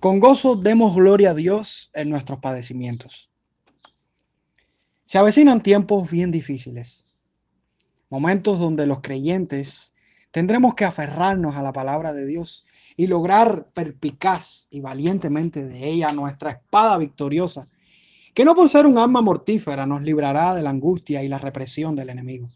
Con 0.00 0.20
gozo 0.20 0.54
demos 0.54 0.94
gloria 0.94 1.30
a 1.30 1.34
Dios 1.34 1.90
en 1.92 2.08
nuestros 2.08 2.38
padecimientos. 2.38 3.32
Se 5.04 5.18
avecinan 5.18 5.60
tiempos 5.60 6.08
bien 6.08 6.30
difíciles, 6.30 7.08
momentos 8.08 8.60
donde 8.60 8.86
los 8.86 9.00
creyentes 9.00 9.94
tendremos 10.30 10.76
que 10.76 10.84
aferrarnos 10.84 11.56
a 11.56 11.62
la 11.62 11.72
palabra 11.72 12.12
de 12.12 12.26
Dios 12.26 12.64
y 12.96 13.08
lograr 13.08 13.70
perpicaz 13.72 14.68
y 14.70 14.78
valientemente 14.78 15.64
de 15.64 15.88
ella 15.88 16.12
nuestra 16.12 16.50
espada 16.50 16.96
victoriosa, 16.96 17.66
que 18.34 18.44
no 18.44 18.54
por 18.54 18.68
ser 18.68 18.86
un 18.86 18.98
arma 18.98 19.20
mortífera 19.20 19.84
nos 19.84 20.02
librará 20.02 20.54
de 20.54 20.62
la 20.62 20.70
angustia 20.70 21.24
y 21.24 21.28
la 21.28 21.38
represión 21.38 21.96
del 21.96 22.10
enemigo. 22.10 22.48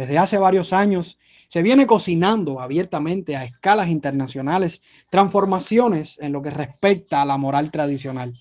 Desde 0.00 0.16
hace 0.16 0.38
varios 0.38 0.72
años 0.72 1.18
se 1.46 1.60
viene 1.60 1.86
cocinando 1.86 2.62
abiertamente 2.62 3.36
a 3.36 3.44
escalas 3.44 3.90
internacionales 3.90 4.80
transformaciones 5.10 6.18
en 6.20 6.32
lo 6.32 6.40
que 6.40 6.48
respecta 6.48 7.20
a 7.20 7.26
la 7.26 7.36
moral 7.36 7.70
tradicional. 7.70 8.34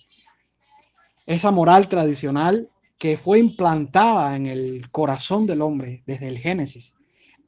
Esa 1.25 1.51
moral 1.51 1.89
tradicional 1.89 2.69
que 2.97 3.17
fue 3.17 3.39
implantada 3.39 4.37
en 4.37 4.45
el 4.45 4.89
corazón 4.89 5.47
del 5.47 5.61
hombre 5.61 6.01
desde 6.05 6.29
el 6.29 6.37
Génesis 6.37 6.95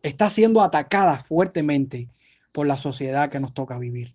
está 0.04 0.30
siendo 0.30 0.62
atacada 0.62 1.18
fuertemente 1.18 2.10
por 2.52 2.68
la 2.68 2.76
sociedad 2.76 3.30
que 3.30 3.40
nos 3.40 3.54
toca 3.54 3.78
vivir. 3.78 4.14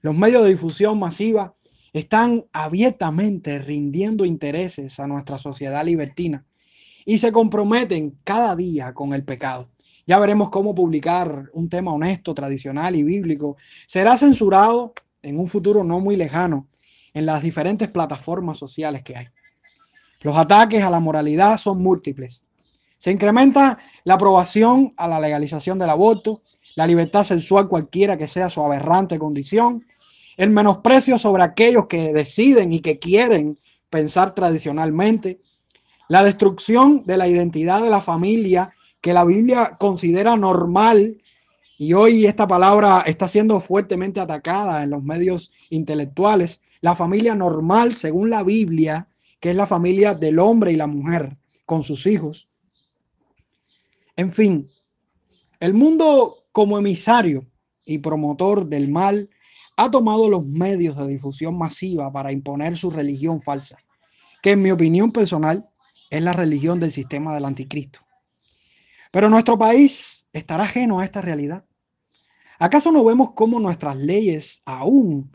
Los 0.00 0.16
medios 0.16 0.42
de 0.42 0.52
difusión 0.52 0.98
masiva 0.98 1.54
están 1.92 2.46
abiertamente 2.54 3.58
rindiendo 3.58 4.24
intereses 4.24 4.98
a 4.98 5.06
nuestra 5.06 5.36
sociedad 5.36 5.84
libertina 5.84 6.46
y 7.04 7.18
se 7.18 7.32
comprometen 7.32 8.18
cada 8.24 8.54
día 8.56 8.94
con 8.94 9.14
el 9.14 9.24
pecado. 9.24 9.70
Ya 10.06 10.18
veremos 10.18 10.50
cómo 10.50 10.74
publicar 10.74 11.50
un 11.52 11.68
tema 11.68 11.92
honesto, 11.92 12.34
tradicional 12.34 12.96
y 12.96 13.02
bíblico 13.02 13.56
será 13.86 14.16
censurado 14.16 14.94
en 15.22 15.38
un 15.38 15.48
futuro 15.48 15.84
no 15.84 16.00
muy 16.00 16.16
lejano 16.16 16.66
en 17.12 17.26
las 17.26 17.42
diferentes 17.42 17.88
plataformas 17.88 18.58
sociales 18.58 19.02
que 19.02 19.16
hay. 19.16 19.26
Los 20.20 20.36
ataques 20.36 20.82
a 20.82 20.90
la 20.90 21.00
moralidad 21.00 21.58
son 21.58 21.82
múltiples. 21.82 22.44
Se 22.96 23.10
incrementa 23.12 23.78
la 24.04 24.14
aprobación 24.14 24.92
a 24.96 25.06
la 25.06 25.20
legalización 25.20 25.78
del 25.78 25.90
aborto, 25.90 26.42
la 26.74 26.86
libertad 26.86 27.24
sexual 27.24 27.68
cualquiera 27.68 28.16
que 28.16 28.28
sea 28.28 28.50
su 28.50 28.62
aberrante 28.62 29.18
condición, 29.18 29.84
el 30.36 30.50
menosprecio 30.50 31.18
sobre 31.18 31.42
aquellos 31.42 31.86
que 31.86 32.12
deciden 32.12 32.72
y 32.72 32.80
que 32.80 32.98
quieren 32.98 33.58
pensar 33.90 34.34
tradicionalmente, 34.34 35.38
la 36.08 36.24
destrucción 36.24 37.04
de 37.04 37.16
la 37.16 37.28
identidad 37.28 37.82
de 37.82 37.90
la 37.90 38.00
familia 38.00 38.72
que 39.00 39.12
la 39.12 39.24
Biblia 39.24 39.76
considera 39.78 40.36
normal 40.36 41.22
y 41.76 41.92
hoy 41.92 42.26
esta 42.26 42.48
palabra 42.48 43.04
está 43.06 43.28
siendo 43.28 43.60
fuertemente 43.60 44.18
atacada 44.18 44.82
en 44.82 44.90
los 44.90 45.04
medios 45.04 45.52
intelectuales, 45.70 46.60
la 46.80 46.96
familia 46.96 47.36
normal 47.36 47.94
según 47.94 48.30
la 48.30 48.42
Biblia, 48.42 49.06
que 49.38 49.50
es 49.50 49.56
la 49.56 49.66
familia 49.66 50.14
del 50.14 50.40
hombre 50.40 50.72
y 50.72 50.76
la 50.76 50.88
mujer 50.88 51.36
con 51.64 51.84
sus 51.84 52.06
hijos. 52.06 52.48
En 54.16 54.32
fin, 54.32 54.66
el 55.60 55.74
mundo 55.74 56.46
como 56.50 56.78
emisario 56.78 57.46
y 57.84 57.98
promotor 57.98 58.66
del 58.66 58.88
mal 58.88 59.30
ha 59.76 59.88
tomado 59.88 60.28
los 60.28 60.44
medios 60.44 60.96
de 60.96 61.06
difusión 61.06 61.56
masiva 61.56 62.10
para 62.10 62.32
imponer 62.32 62.76
su 62.76 62.90
religión 62.90 63.40
falsa, 63.40 63.78
que 64.42 64.52
en 64.52 64.62
mi 64.62 64.72
opinión 64.72 65.12
personal 65.12 65.68
es 66.10 66.22
la 66.22 66.32
religión 66.32 66.80
del 66.80 66.92
sistema 66.92 67.34
del 67.34 67.44
anticristo. 67.44 68.00
Pero 69.10 69.28
nuestro 69.28 69.58
país 69.58 70.28
estará 70.32 70.64
ajeno 70.64 71.00
a 71.00 71.04
esta 71.04 71.20
realidad. 71.20 71.64
¿Acaso 72.58 72.90
no 72.90 73.04
vemos 73.04 73.32
cómo 73.34 73.60
nuestras 73.60 73.96
leyes 73.96 74.62
aún 74.64 75.30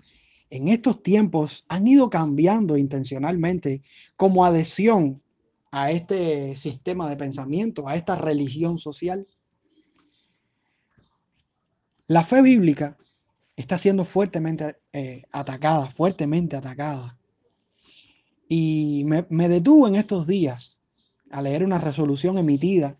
en 0.49 0.67
estos 0.67 1.01
tiempos 1.01 1.63
han 1.69 1.87
ido 1.87 2.09
cambiando 2.09 2.77
intencionalmente 2.77 3.81
como 4.17 4.45
adhesión 4.45 5.21
a 5.71 5.91
este 5.91 6.55
sistema 6.55 7.09
de 7.09 7.15
pensamiento, 7.15 7.87
a 7.87 7.95
esta 7.95 8.15
religión 8.15 8.77
social? 8.77 9.25
La 12.07 12.23
fe 12.23 12.41
bíblica 12.41 12.97
está 13.55 13.77
siendo 13.77 14.03
fuertemente 14.03 14.77
eh, 14.91 15.23
atacada, 15.31 15.89
fuertemente 15.89 16.57
atacada. 16.57 17.17
Y 18.49 19.03
me, 19.05 19.25
me 19.29 19.47
detuve 19.47 19.87
en 19.87 19.95
estos 19.95 20.27
días 20.27 20.72
a 21.33 21.41
leer 21.41 21.63
una 21.63 21.79
resolución 21.79 22.37
emitida 22.37 22.95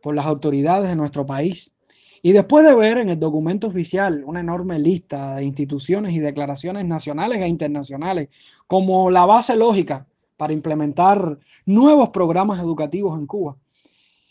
por 0.00 0.14
las 0.14 0.26
autoridades 0.26 0.88
de 0.88 0.96
nuestro 0.96 1.26
país. 1.26 1.74
Y 2.22 2.30
después 2.30 2.64
de 2.64 2.74
ver 2.74 2.98
en 2.98 3.08
el 3.08 3.18
documento 3.18 3.66
oficial 3.66 4.22
una 4.24 4.40
enorme 4.40 4.78
lista 4.78 5.36
de 5.36 5.44
instituciones 5.44 6.12
y 6.12 6.20
declaraciones 6.20 6.84
nacionales 6.86 7.40
e 7.40 7.48
internacionales 7.48 8.28
como 8.68 9.10
la 9.10 9.26
base 9.26 9.56
lógica 9.56 10.06
para 10.36 10.52
implementar 10.52 11.40
nuevos 11.66 12.10
programas 12.10 12.60
educativos 12.60 13.18
en 13.18 13.26
Cuba, 13.26 13.56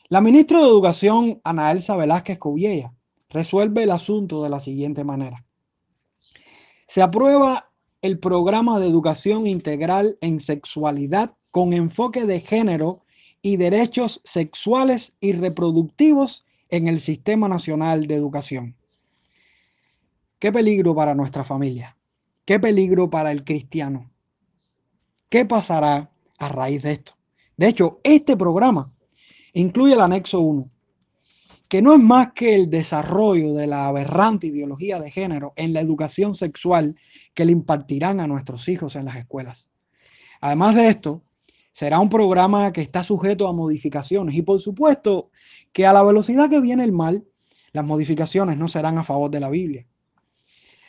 la 0.08 0.22
ministra 0.22 0.60
de 0.60 0.68
Educación, 0.68 1.42
Ana 1.44 1.72
Elsa 1.72 1.98
Velázquez 1.98 2.40
Cubiella, 2.40 2.94
resuelve 3.30 3.84
el 3.84 3.92
asunto 3.92 4.42
de 4.42 4.50
la 4.50 4.62
siguiente 4.62 5.04
manera. 5.04 5.46
Se 6.88 7.02
aprueba 7.02 7.72
el 8.02 8.20
programa 8.20 8.80
de 8.80 8.88
educación 8.88 9.48
integral 9.48 10.18
en 10.22 10.40
sexualidad 10.40 11.36
con 11.52 11.74
enfoque 11.74 12.26
de 12.26 12.40
género 12.40 13.06
y 13.42 13.58
derechos 13.58 14.22
sexuales 14.24 15.16
y 15.20 15.34
reproductivos 15.34 16.46
en 16.70 16.88
el 16.88 17.00
Sistema 17.00 17.48
Nacional 17.48 18.08
de 18.08 18.16
Educación. 18.16 18.76
Qué 20.40 20.52
peligro 20.52 20.96
para 20.96 21.14
nuestra 21.14 21.44
familia, 21.44 21.98
qué 22.46 22.60
peligro 22.60 23.10
para 23.10 23.32
el 23.32 23.44
cristiano. 23.44 24.10
¿Qué 25.30 25.46
pasará 25.46 26.12
a 26.40 26.50
raíz 26.50 26.84
de 26.84 26.94
esto? 26.94 27.14
De 27.56 27.68
hecho, 27.68 28.00
este 28.04 28.36
programa 28.36 28.92
incluye 29.54 29.94
el 29.94 30.02
anexo 30.02 30.40
1, 30.40 30.70
que 31.70 31.82
no 31.82 31.94
es 31.94 32.00
más 32.00 32.34
que 32.34 32.56
el 32.56 32.70
desarrollo 32.70 33.54
de 33.54 33.68
la 33.68 33.88
aberrante 33.88 34.48
ideología 34.48 35.00
de 35.00 35.12
género 35.12 35.54
en 35.56 35.74
la 35.74 35.80
educación 35.80 36.34
sexual 36.34 36.98
que 37.34 37.46
le 37.46 37.52
impartirán 37.54 38.20
a 38.20 38.28
nuestros 38.28 38.68
hijos 38.68 38.96
en 38.96 39.06
las 39.06 39.16
escuelas. 39.16 39.70
Además 40.42 40.76
de 40.76 40.90
esto, 40.90 41.22
será 41.72 42.00
un 42.00 42.10
programa 42.10 42.72
que 42.74 42.82
está 42.82 43.04
sujeto 43.04 43.48
a 43.48 43.54
modificaciones 43.54 44.36
y 44.36 44.42
por 44.42 44.60
supuesto 44.60 45.30
que 45.72 45.86
a 45.86 45.94
la 45.94 46.04
velocidad 46.04 46.50
que 46.50 46.60
viene 46.60 46.84
el 46.84 46.92
mal, 46.92 47.26
las 47.72 47.86
modificaciones 47.86 48.58
no 48.58 48.68
serán 48.68 48.98
a 48.98 49.04
favor 49.04 49.32
de 49.32 49.40
la 49.40 49.50
Biblia. 49.50 49.88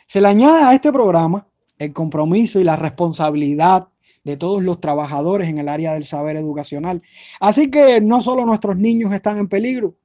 Se 0.05 0.21
le 0.21 0.27
añade 0.27 0.63
a 0.63 0.73
este 0.73 0.91
programa 0.91 1.47
el 1.77 1.93
compromiso 1.93 2.59
y 2.59 2.63
la 2.63 2.75
responsabilidad 2.75 3.89
de 4.23 4.37
todos 4.37 4.63
los 4.63 4.79
trabajadores 4.79 5.49
en 5.49 5.57
el 5.57 5.67
área 5.67 5.93
del 5.93 6.05
saber 6.05 6.35
educacional. 6.35 7.01
Así 7.39 7.69
que 7.69 7.99
no 8.01 8.21
solo 8.21 8.45
nuestros 8.45 8.77
niños 8.77 9.13
están 9.13 9.37
en 9.37 9.47
peligro, 9.47 9.95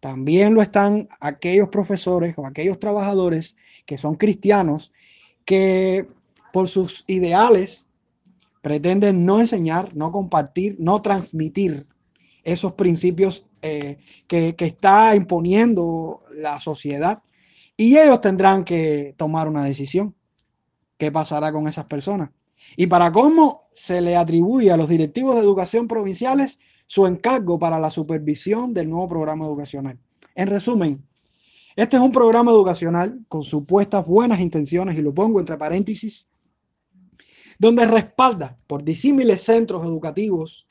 también 0.00 0.54
lo 0.54 0.62
están 0.62 1.08
aquellos 1.20 1.68
profesores 1.68 2.34
o 2.38 2.46
aquellos 2.46 2.78
trabajadores 2.78 3.56
que 3.84 3.98
son 3.98 4.14
cristianos 4.14 4.92
que 5.44 6.08
por 6.52 6.68
sus 6.68 7.04
ideales 7.06 7.89
pretenden 8.60 9.24
no 9.24 9.40
enseñar, 9.40 9.94
no 9.96 10.12
compartir, 10.12 10.76
no 10.78 11.02
transmitir 11.02 11.86
esos 12.42 12.72
principios 12.72 13.48
eh, 13.62 13.98
que, 14.26 14.54
que 14.56 14.66
está 14.66 15.14
imponiendo 15.14 16.22
la 16.32 16.60
sociedad. 16.60 17.22
Y 17.76 17.96
ellos 17.96 18.20
tendrán 18.20 18.64
que 18.64 19.14
tomar 19.16 19.48
una 19.48 19.64
decisión. 19.64 20.14
¿Qué 20.98 21.10
pasará 21.10 21.52
con 21.52 21.66
esas 21.66 21.86
personas? 21.86 22.30
Y 22.76 22.86
para 22.86 23.10
cómo 23.10 23.68
se 23.72 24.00
le 24.00 24.16
atribuye 24.16 24.70
a 24.70 24.76
los 24.76 24.88
directivos 24.88 25.34
de 25.34 25.40
educación 25.40 25.88
provinciales 25.88 26.58
su 26.86 27.06
encargo 27.06 27.58
para 27.58 27.78
la 27.78 27.90
supervisión 27.90 28.74
del 28.74 28.90
nuevo 28.90 29.08
programa 29.08 29.46
educacional. 29.46 29.98
En 30.34 30.48
resumen, 30.48 31.04
este 31.76 31.96
es 31.96 32.02
un 32.02 32.12
programa 32.12 32.50
educacional 32.50 33.20
con 33.28 33.42
supuestas 33.42 34.04
buenas 34.06 34.40
intenciones, 34.40 34.98
y 34.98 35.02
lo 35.02 35.14
pongo 35.14 35.40
entre 35.40 35.56
paréntesis, 35.56 36.28
donde 37.60 37.84
respalda 37.84 38.56
por 38.66 38.82
disímiles 38.82 39.42
centros 39.42 39.84
educativos, 39.84 40.66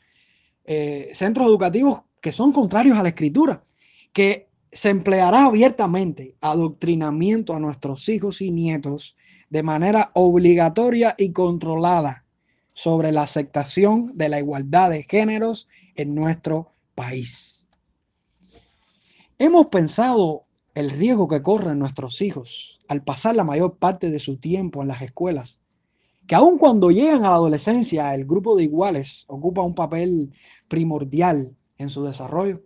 eh, 0.66 1.12
centros 1.14 1.48
educativos 1.48 2.02
que 2.20 2.32
son 2.32 2.52
contrarios 2.52 2.98
a 2.98 3.04
la 3.04 3.10
escritura, 3.10 3.64
que 4.12 4.50
se 4.72 4.90
empleará 4.90 5.46
abiertamente 5.46 6.36
adoctrinamiento 6.42 7.54
a 7.54 7.60
nuestros 7.60 8.10
hijos 8.10 8.42
y 8.42 8.50
nietos 8.50 9.16
de 9.52 9.62
manera 9.62 10.10
obligatoria 10.16 11.14
y 11.16 11.32
controlada 11.32 12.26
sobre 12.74 13.12
la 13.12 13.22
aceptación 13.22 14.12
de 14.16 14.30
la 14.30 14.40
igualdad 14.40 14.90
de 14.90 15.04
géneros 15.04 15.68
en 15.96 16.16
nuestro 16.16 16.72
país. 16.96 17.68
Hemos 19.38 19.68
pensado 19.68 20.48
el 20.74 20.90
riesgo 20.90 21.28
que 21.28 21.44
corren 21.44 21.78
nuestros 21.78 22.20
hijos 22.24 22.80
al 22.88 23.04
pasar 23.04 23.36
la 23.36 23.44
mayor 23.44 23.78
parte 23.78 24.10
de 24.10 24.20
su 24.20 24.38
tiempo 24.38 24.82
en 24.82 24.88
las 24.88 25.04
escuelas 25.04 25.62
que 26.30 26.36
aun 26.36 26.60
cuando 26.60 26.92
llegan 26.92 27.26
a 27.26 27.32
la 27.32 27.38
adolescencia, 27.38 28.14
el 28.14 28.24
grupo 28.24 28.56
de 28.56 28.62
iguales 28.62 29.26
ocupa 29.30 29.64
un 29.64 29.74
papel 29.74 30.32
primordial 30.68 31.58
en 31.80 31.90
su 31.90 32.04
desarrollo. 32.04 32.62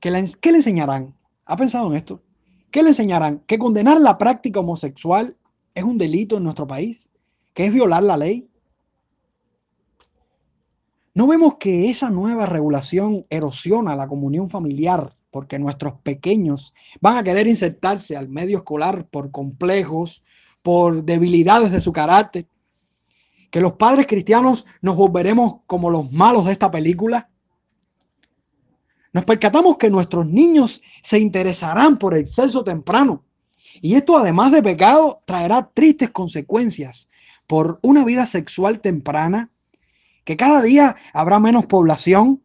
¿Qué 0.00 0.10
le, 0.10 0.24
¿Qué 0.40 0.50
le 0.50 0.56
enseñarán? 0.56 1.14
¿Ha 1.44 1.54
pensado 1.58 1.86
en 1.88 1.98
esto? 1.98 2.22
¿Qué 2.70 2.82
le 2.82 2.88
enseñarán? 2.88 3.40
Que 3.40 3.58
condenar 3.58 4.00
la 4.00 4.16
práctica 4.16 4.60
homosexual 4.60 5.36
es 5.74 5.84
un 5.84 5.98
delito 5.98 6.38
en 6.38 6.44
nuestro 6.44 6.66
país, 6.66 7.12
que 7.52 7.66
es 7.66 7.74
violar 7.74 8.02
la 8.02 8.16
ley. 8.16 8.48
No 11.12 11.26
vemos 11.26 11.56
que 11.56 11.90
esa 11.90 12.08
nueva 12.08 12.46
regulación 12.46 13.26
erosiona 13.28 13.96
la 13.96 14.08
comunión 14.08 14.48
familiar 14.48 15.14
porque 15.30 15.58
nuestros 15.58 16.00
pequeños 16.00 16.72
van 17.02 17.18
a 17.18 17.22
querer 17.22 17.46
insertarse 17.46 18.16
al 18.16 18.30
medio 18.30 18.56
escolar 18.56 19.06
por 19.08 19.30
complejos, 19.30 20.24
por 20.68 21.02
debilidades 21.02 21.72
de 21.72 21.80
su 21.80 21.94
carácter, 21.94 22.46
que 23.50 23.58
los 23.58 23.72
padres 23.72 24.06
cristianos 24.06 24.66
nos 24.82 24.96
volveremos 24.96 25.60
como 25.66 25.88
los 25.88 26.12
malos 26.12 26.44
de 26.44 26.52
esta 26.52 26.70
película. 26.70 27.30
Nos 29.14 29.24
percatamos 29.24 29.78
que 29.78 29.88
nuestros 29.88 30.26
niños 30.26 30.82
se 31.02 31.20
interesarán 31.20 31.96
por 31.96 32.14
el 32.14 32.26
sexo 32.26 32.64
temprano. 32.64 33.24
Y 33.80 33.94
esto, 33.94 34.18
además 34.18 34.52
de 34.52 34.62
pecado, 34.62 35.22
traerá 35.24 35.64
tristes 35.64 36.10
consecuencias 36.10 37.08
por 37.46 37.78
una 37.80 38.04
vida 38.04 38.26
sexual 38.26 38.80
temprana, 38.80 39.50
que 40.24 40.36
cada 40.36 40.60
día 40.60 40.96
habrá 41.14 41.38
menos 41.38 41.64
población, 41.64 42.42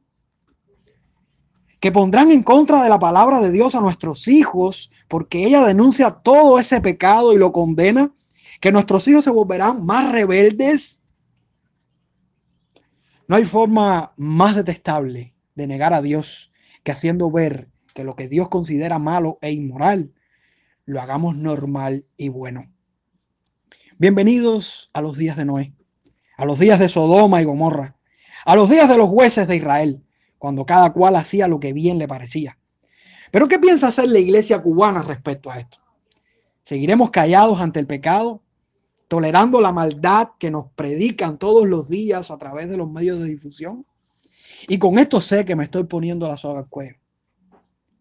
que 1.84 1.92
pondrán 1.92 2.32
en 2.32 2.44
contra 2.44 2.82
de 2.82 2.88
la 2.88 2.98
palabra 2.98 3.42
de 3.42 3.52
Dios 3.52 3.76
a 3.76 3.82
nuestros 3.82 4.30
hijos, 4.30 4.90
porque 5.10 5.44
ella 5.44 5.66
denuncia 5.66 6.12
todo 6.12 6.58
ese 6.58 6.80
pecado 6.80 7.34
y 7.34 7.38
lo 7.38 7.52
condena, 7.52 8.14
que 8.62 8.72
nuestros 8.72 9.06
hijos 9.10 9.26
se 9.26 9.32
volverán 9.32 9.86
más 9.86 10.10
rebeldes. 10.10 11.04
No 13.28 13.36
hay 13.36 13.44
forma 13.44 14.14
más 14.16 14.56
detestable 14.56 15.36
de 15.56 15.68
negar 15.68 15.94
a 15.94 16.02
Dios 16.02 16.54
que 16.84 16.94
haciendo 16.94 17.30
ver 17.30 17.70
que 17.94 18.06
lo 18.06 18.16
que 18.16 18.30
Dios 18.30 18.48
considera 18.48 18.98
malo 18.98 19.38
e 19.42 19.52
inmoral, 19.52 20.14
lo 20.86 21.02
hagamos 21.02 21.36
normal 21.36 22.06
y 22.16 22.30
bueno. 22.30 22.72
Bienvenidos 23.98 24.90
a 24.94 25.02
los 25.02 25.18
días 25.18 25.36
de 25.36 25.44
Noé, 25.44 25.74
a 26.38 26.46
los 26.46 26.60
días 26.60 26.80
de 26.80 26.88
Sodoma 26.88 27.42
y 27.42 27.44
Gomorra, 27.44 27.98
a 28.46 28.56
los 28.56 28.70
días 28.70 28.88
de 28.88 28.98
los 28.98 29.10
jueces 29.10 29.50
de 29.50 29.58
Israel 29.58 30.02
cuando 30.44 30.66
cada 30.66 30.92
cual 30.92 31.16
hacía 31.16 31.48
lo 31.48 31.58
que 31.58 31.72
bien 31.72 31.98
le 31.98 32.06
parecía. 32.06 32.60
Pero 33.32 33.48
¿qué 33.48 33.60
piensa 33.60 33.88
hacer 33.88 34.10
la 34.10 34.20
iglesia 34.20 34.62
cubana 34.62 35.02
respecto 35.02 35.50
a 35.50 35.58
esto? 35.58 35.78
¿Seguiremos 36.66 37.12
callados 37.12 37.62
ante 37.62 37.80
el 37.80 37.88
pecado, 37.88 38.44
tolerando 39.08 39.62
la 39.62 39.72
maldad 39.72 40.32
que 40.38 40.52
nos 40.52 40.70
predican 40.76 41.38
todos 41.38 41.66
los 41.66 41.88
días 41.88 42.30
a 42.30 42.38
través 42.38 42.68
de 42.70 42.76
los 42.76 42.92
medios 42.92 43.22
de 43.22 43.30
difusión? 43.30 43.86
Y 44.68 44.78
con 44.80 45.00
esto 45.00 45.22
sé 45.22 45.46
que 45.46 45.56
me 45.56 45.64
estoy 45.64 45.86
poniendo 45.86 46.28
la 46.28 46.36
soga 46.36 46.60
al 46.60 46.68
cuello. 46.68 46.98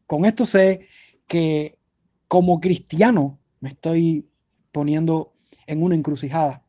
Con 0.08 0.24
esto 0.24 0.44
sé 0.44 0.88
que 1.28 1.78
como 2.26 2.60
cristiano 2.60 3.38
me 3.60 3.68
estoy 3.68 4.28
poniendo 4.72 5.32
en 5.68 5.80
una 5.80 5.94
encrucijada. 5.94 6.64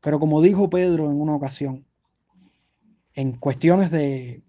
Pero 0.00 0.20
como 0.20 0.40
dijo 0.40 0.70
Pedro 0.70 1.06
en 1.06 1.20
una 1.20 1.34
ocasión, 1.34 1.84
en 3.12 3.32
cuestiones 3.32 3.90
de 3.90 4.44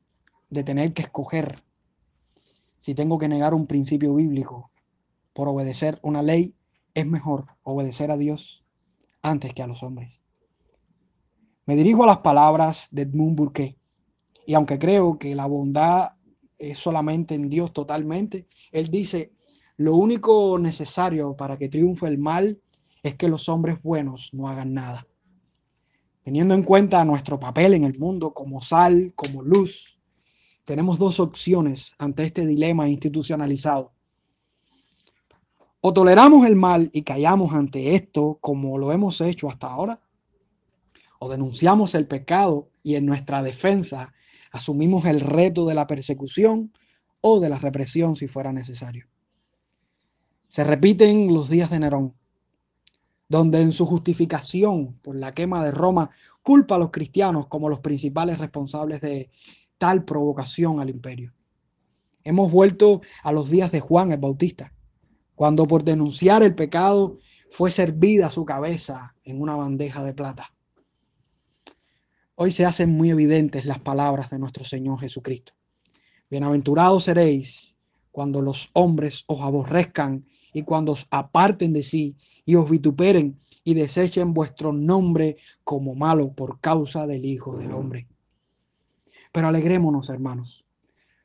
de 0.49 0.63
tener 0.63 0.93
que 0.93 1.03
escoger 1.03 1.63
si 2.85 2.93
tengo 2.93 3.17
que 3.17 3.27
negar 3.27 3.55
un 3.55 3.65
principio 3.65 4.13
bíblico 4.13 4.69
por 5.33 5.47
obedecer 5.47 5.97
una 6.03 6.21
ley, 6.21 6.55
es 6.93 7.07
mejor 7.07 7.47
obedecer 7.63 8.11
a 8.11 8.17
Dios 8.17 8.63
antes 9.23 9.55
que 9.55 9.63
a 9.63 9.67
los 9.67 9.81
hombres. 9.81 10.23
Me 11.65 11.75
dirijo 11.75 12.03
a 12.03 12.07
las 12.07 12.19
palabras 12.19 12.87
de 12.91 13.01
Edmund 13.01 13.35
Burke, 13.35 13.75
y 14.45 14.53
aunque 14.53 14.77
creo 14.77 15.17
que 15.17 15.33
la 15.33 15.47
bondad 15.47 16.11
es 16.59 16.77
solamente 16.77 17.33
en 17.33 17.49
Dios 17.49 17.73
totalmente, 17.73 18.47
él 18.71 18.89
dice, 18.89 19.33
lo 19.77 19.95
único 19.95 20.59
necesario 20.59 21.35
para 21.35 21.57
que 21.57 21.69
triunfe 21.69 22.05
el 22.05 22.19
mal 22.19 22.61
es 23.01 23.15
que 23.15 23.27
los 23.27 23.49
hombres 23.49 23.81
buenos 23.81 24.31
no 24.31 24.47
hagan 24.47 24.75
nada. 24.75 25.07
Teniendo 26.21 26.53
en 26.53 26.61
cuenta 26.61 27.03
nuestro 27.03 27.39
papel 27.39 27.73
en 27.73 27.83
el 27.83 27.97
mundo 27.97 28.31
como 28.31 28.61
sal, 28.61 29.11
como 29.15 29.41
luz, 29.41 29.94
tenemos 30.65 30.97
dos 30.97 31.19
opciones 31.19 31.93
ante 31.97 32.23
este 32.23 32.45
dilema 32.45 32.89
institucionalizado. 32.89 33.93
O 35.79 35.93
toleramos 35.93 36.45
el 36.47 36.55
mal 36.55 36.89
y 36.91 37.03
callamos 37.03 37.53
ante 37.53 37.93
esto 37.93 38.39
como 38.41 38.79
lo 38.79 38.91
hemos 38.91 39.21
hecho 39.21 39.47
hasta 39.47 39.67
ahora, 39.67 40.01
o 41.19 41.29
denunciamos 41.29 41.93
el 41.93 42.07
pecado 42.07 42.69
y 42.83 42.95
en 42.95 43.05
nuestra 43.05 43.43
defensa 43.43 44.13
asumimos 44.51 45.05
el 45.05 45.21
reto 45.21 45.65
de 45.65 45.75
la 45.75 45.85
persecución 45.85 46.73
o 47.21 47.39
de 47.39 47.49
la 47.49 47.57
represión 47.57 48.15
si 48.15 48.27
fuera 48.27 48.51
necesario. 48.51 49.07
Se 50.47 50.63
repiten 50.63 51.33
los 51.33 51.49
días 51.49 51.69
de 51.69 51.79
Nerón, 51.79 52.15
donde 53.27 53.61
en 53.61 53.71
su 53.71 53.85
justificación 53.85 54.99
por 55.01 55.15
la 55.15 55.33
quema 55.33 55.63
de 55.63 55.71
Roma 55.71 56.09
culpa 56.41 56.75
a 56.75 56.79
los 56.79 56.91
cristianos 56.91 57.47
como 57.47 57.69
los 57.69 57.79
principales 57.79 58.39
responsables 58.39 59.01
de 59.01 59.29
tal 59.77 60.05
provocación 60.05 60.79
al 60.79 60.89
imperio. 60.89 61.33
Hemos 62.23 62.51
vuelto 62.51 63.01
a 63.23 63.31
los 63.31 63.49
días 63.49 63.71
de 63.71 63.79
Juan 63.79 64.11
el 64.11 64.17
Bautista, 64.17 64.73
cuando 65.35 65.67
por 65.67 65.83
denunciar 65.83 66.43
el 66.43 66.55
pecado 66.55 67.19
fue 67.51 67.71
servida 67.71 68.29
su 68.29 68.45
cabeza 68.45 69.15
en 69.23 69.41
una 69.41 69.55
bandeja 69.55 70.03
de 70.03 70.13
plata. 70.13 70.53
Hoy 72.35 72.51
se 72.51 72.65
hacen 72.65 72.89
muy 72.89 73.11
evidentes 73.11 73.65
las 73.65 73.79
palabras 73.79 74.29
de 74.29 74.39
nuestro 74.39 74.65
Señor 74.65 74.99
Jesucristo. 74.99 75.53
Bienaventurados 76.29 77.05
seréis 77.05 77.77
cuando 78.11 78.41
los 78.41 78.69
hombres 78.73 79.23
os 79.27 79.41
aborrezcan 79.41 80.25
y 80.53 80.63
cuando 80.63 80.93
os 80.93 81.05
aparten 81.11 81.73
de 81.73 81.83
sí 81.83 82.17
y 82.45 82.55
os 82.55 82.69
vituperen 82.69 83.37
y 83.63 83.73
desechen 83.73 84.33
vuestro 84.33 84.73
nombre 84.73 85.37
como 85.63 85.95
malo 85.95 86.33
por 86.33 86.59
causa 86.59 87.05
del 87.07 87.25
Hijo 87.25 87.57
del 87.57 87.71
Hombre. 87.71 88.07
Pero 89.35 89.49
alegrémonos, 89.49 90.07
hermanos, 90.07 90.63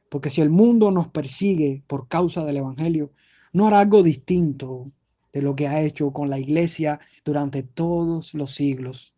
porque 0.08 0.30
si 0.30 0.40
el 0.40 0.50
mundo 0.50 0.90
nos 0.90 1.06
persigue 1.06 1.84
por 1.86 2.08
causa 2.08 2.44
del 2.44 2.56
Evangelio, 2.56 3.12
no 3.52 3.68
hará 3.68 3.78
algo 3.78 4.02
distinto 4.02 4.90
de 5.32 5.42
lo 5.42 5.54
que 5.54 5.68
ha 5.68 5.80
hecho 5.80 6.12
con 6.12 6.28
la 6.28 6.40
iglesia 6.40 6.98
durante 7.24 7.62
todos 7.62 8.34
los 8.34 8.52
siglos. 8.52 9.14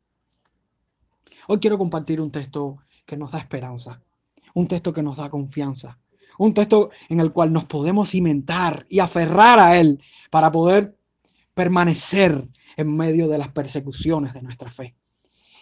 Hoy 1.49 1.59
quiero 1.59 1.79
compartir 1.79 2.21
un 2.21 2.31
texto 2.31 2.81
que 3.07 3.17
nos 3.17 3.33
da 3.33 3.39
esperanza, 3.39 4.03
un 4.53 4.69
texto 4.69 4.93
que 4.93 5.03
nos 5.03 5.17
da 5.17 5.31
confianza, 5.31 5.99
un 6.37 6.53
texto 6.53 6.91
en 7.09 7.21
el 7.21 7.33
cual 7.33 7.51
nos 7.51 7.65
podemos 7.65 8.11
cimentar 8.11 8.85
y 8.91 8.99
aferrar 8.99 9.59
a 9.59 9.81
él 9.81 10.03
para 10.31 10.53
poder 10.53 10.99
permanecer 11.55 12.47
en 12.77 12.95
medio 12.95 13.27
de 13.27 13.39
las 13.39 13.49
persecuciones 13.49 14.35
de 14.35 14.43
nuestra 14.43 14.71
fe. 14.71 14.95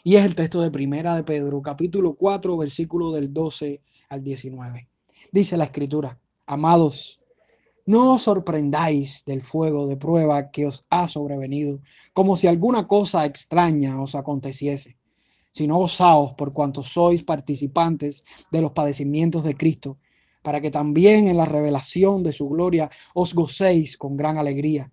Y 0.02 0.16
es 0.16 0.25
el 0.25 0.35
texto 0.35 0.62
de 0.62 0.71
Primera 0.71 1.14
de 1.14 1.25
Pedro, 1.25 1.61
capítulo 1.61 2.14
4, 2.14 2.57
versículo 2.57 3.12
del 3.12 3.35
12 3.35 3.83
al 4.09 4.25
19. 4.25 4.88
Dice 5.30 5.59
la 5.59 5.64
escritura, 5.64 6.19
amados, 6.47 7.21
no 7.85 8.14
os 8.14 8.23
sorprendáis 8.23 9.23
del 9.26 9.42
fuego 9.42 9.87
de 9.87 9.99
prueba 9.99 10.50
que 10.50 10.64
os 10.64 10.87
ha 10.88 11.07
sobrevenido, 11.07 11.80
como 12.14 12.37
si 12.37 12.47
alguna 12.47 12.87
cosa 12.87 13.26
extraña 13.26 14.00
os 14.00 14.14
aconteciese, 14.14 14.97
sino 15.52 15.78
osaos 15.78 16.33
por 16.33 16.54
cuanto 16.54 16.83
sois 16.83 17.23
participantes 17.23 18.25
de 18.50 18.62
los 18.62 18.73
padecimientos 18.73 19.45
de 19.45 19.54
Cristo, 19.54 19.99
para 20.42 20.62
que 20.62 20.71
también 20.71 21.28
en 21.28 21.37
la 21.37 21.45
revelación 21.45 22.23
de 22.23 22.33
su 22.33 22.49
gloria 22.49 22.88
os 23.12 23.35
gocéis 23.35 23.99
con 23.99 24.16
gran 24.16 24.38
alegría. 24.38 24.90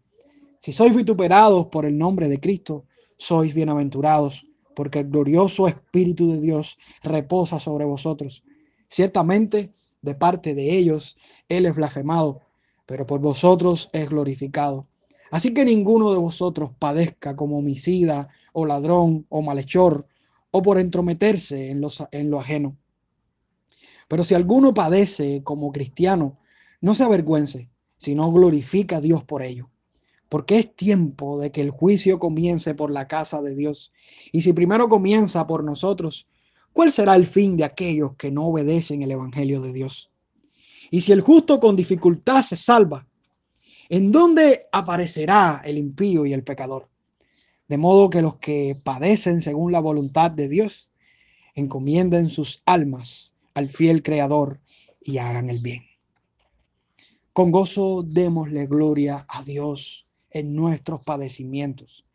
Si 0.60 0.74
sois 0.74 0.94
vituperados 0.94 1.68
por 1.68 1.86
el 1.86 1.98
nombre 1.98 2.28
de 2.28 2.42
Cristo, 2.42 2.84
sois 3.16 3.54
bienaventurados 3.54 4.47
porque 4.78 5.00
el 5.00 5.10
glorioso 5.10 5.68
Espíritu 5.68 6.32
de 6.32 6.40
Dios 6.40 6.78
reposa 7.02 7.60
sobre 7.60 7.84
vosotros. 7.84 8.44
Ciertamente, 8.88 9.74
de 10.04 10.14
parte 10.14 10.54
de 10.54 10.78
ellos, 10.78 11.18
Él 11.50 11.66
es 11.66 11.74
blasfemado, 11.74 12.42
pero 12.86 13.08
por 13.08 13.20
vosotros 13.20 13.90
es 13.92 14.08
glorificado. 14.08 14.88
Así 15.32 15.52
que 15.52 15.66
ninguno 15.66 16.12
de 16.12 16.20
vosotros 16.20 16.70
padezca 16.78 17.36
como 17.36 17.58
homicida 17.58 18.30
o 18.54 18.68
ladrón 18.68 19.26
o 19.30 19.42
malhechor 19.42 20.06
o 20.52 20.62
por 20.62 20.78
entrometerse 20.78 21.72
en, 21.72 21.82
en 22.12 22.30
lo 22.30 22.40
ajeno. 22.40 22.78
Pero 24.08 24.24
si 24.24 24.36
alguno 24.36 24.76
padece 24.76 25.42
como 25.44 25.72
cristiano, 25.72 26.38
no 26.82 26.94
se 26.94 27.04
avergüence, 27.04 27.72
sino 27.98 28.32
glorifica 28.32 28.98
a 28.98 29.02
Dios 29.02 29.24
por 29.24 29.42
ello 29.42 29.72
porque 30.30 30.58
es 30.58 30.76
tiempo 30.76 31.40
de 31.40 31.52
que 31.52 31.62
el 31.62 31.72
juicio 31.72 32.20
comience 32.20 32.76
por 32.76 32.92
la 32.92 33.08
casa 33.08 33.42
de 33.42 33.56
Dios. 33.56 33.94
Y 34.32 34.42
si 34.42 34.54
primero 34.54 34.90
comienza 34.90 35.48
por 35.48 35.64
nosotros, 35.64 36.28
¿cuál 36.74 36.92
será 36.92 37.16
el 37.16 37.26
fin 37.26 37.58
de 37.58 37.64
aquellos 37.64 38.16
que 38.16 38.32
no 38.32 38.48
obedecen 38.48 39.02
el 39.02 39.12
Evangelio 39.12 39.62
de 39.62 39.74
Dios? 39.74 40.12
Y 40.92 41.02
si 41.02 41.12
el 41.12 41.22
justo 41.22 41.60
con 41.60 41.76
dificultad 41.76 42.42
se 42.42 42.56
salva, 42.56 43.08
¿en 43.90 44.12
dónde 44.12 44.68
aparecerá 44.72 45.62
el 45.66 45.78
impío 45.78 46.26
y 46.26 46.34
el 46.34 46.44
pecador? 46.44 46.90
De 47.68 47.78
modo 47.78 48.10
que 48.10 48.22
los 48.22 48.38
que 48.38 48.80
padecen 48.82 49.42
según 49.42 49.72
la 49.72 49.80
voluntad 49.80 50.32
de 50.32 50.48
Dios, 50.48 50.92
encomienden 51.54 52.30
sus 52.30 52.62
almas 52.66 53.34
al 53.54 53.70
fiel 53.70 54.04
Creador 54.04 54.60
y 55.02 55.18
hagan 55.18 55.50
el 55.50 55.60
bien. 55.60 55.84
Con 57.34 57.52
gozo 57.52 58.04
démosle 58.04 58.68
gloria 58.68 59.26
a 59.28 59.44
Dios 59.44 60.07
en 60.32 60.56
nuestros 60.56 61.04
padecimientos, 61.04 62.06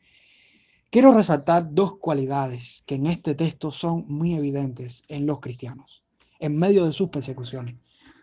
quiero 0.90 1.12
resaltar 1.12 1.74
dos 1.74 1.96
cualidades 1.98 2.82
que 2.86 2.96
en 2.96 3.06
este 3.06 3.34
texto 3.34 3.72
son 3.72 4.04
muy 4.08 4.34
evidentes 4.34 5.02
en 5.08 5.26
los 5.26 5.40
cristianos, 5.40 6.04
en 6.38 6.56
medio 6.58 6.86
de 6.86 6.92
sus 6.92 7.08
persecuciones. 7.08 7.76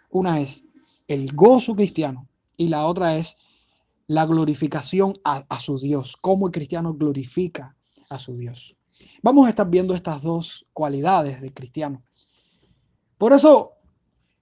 Una 0.10 0.40
es 0.40 0.66
el 1.08 1.34
gozo 1.34 1.76
cristiano 1.76 2.28
y 2.56 2.68
la 2.68 2.86
otra 2.86 3.18
es 3.18 3.38
la 4.08 4.26
glorificación 4.26 5.20
a, 5.24 5.60
su 5.60 5.78
Dios, 5.80 6.18
cómo 6.18 6.48
el 6.48 6.52
cristiano 6.52 6.96
glorifica 6.96 7.76
a 8.10 8.18
su 8.18 8.36
Dios. 8.36 8.76
Vamos 9.22 9.46
a 9.46 9.50
estar 9.50 9.70
viendo 9.70 9.94
estas 9.94 10.24
dos 10.24 10.66
cualidades 10.74 11.42
del 11.42 11.54
cristiano. 11.54 12.02
Por 13.20 13.34
eso, 13.34 13.74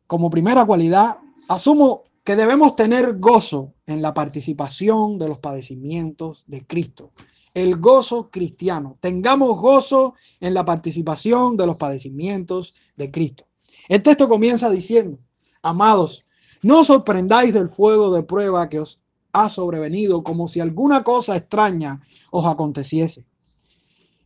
como 0.07 0.29
primera 0.29 0.65
cualidad, 0.65 1.17
asumo 1.49 2.03
que 2.27 2.35
debemos 2.35 2.75
tener 2.75 3.19
gozo 3.19 3.73
en 3.85 4.01
la 4.01 4.13
participación 4.13 5.17
de 5.17 5.29
los 5.29 5.39
padecimientos 5.39 6.43
de 6.45 6.67
Cristo. 6.67 7.13
El 7.53 7.77
gozo 7.77 8.29
cristiano. 8.29 8.97
Tengamos 8.99 9.57
gozo 9.57 10.13
en 10.41 10.53
la 10.53 10.65
participación 10.65 11.55
de 11.55 11.65
los 11.65 11.77
padecimientos 11.77 12.75
de 12.97 13.09
Cristo. 13.11 13.47
El 13.87 14.03
texto 14.03 14.27
comienza 14.27 14.69
diciendo, 14.69 15.19
amados, 15.61 16.25
no 16.63 16.83
sorprendáis 16.83 17.53
del 17.53 17.69
fuego 17.69 18.13
de 18.13 18.23
prueba 18.23 18.67
que 18.67 18.81
os 18.81 18.99
ha 19.31 19.49
sobrevenido 19.49 20.21
como 20.21 20.49
si 20.49 20.59
alguna 20.59 21.05
cosa 21.05 21.37
extraña 21.37 22.01
os 22.29 22.45
aconteciese. 22.45 23.25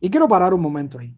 Y 0.00 0.10
quiero 0.10 0.26
parar 0.26 0.54
un 0.54 0.60
momento 0.60 0.98
ahí. 0.98 1.16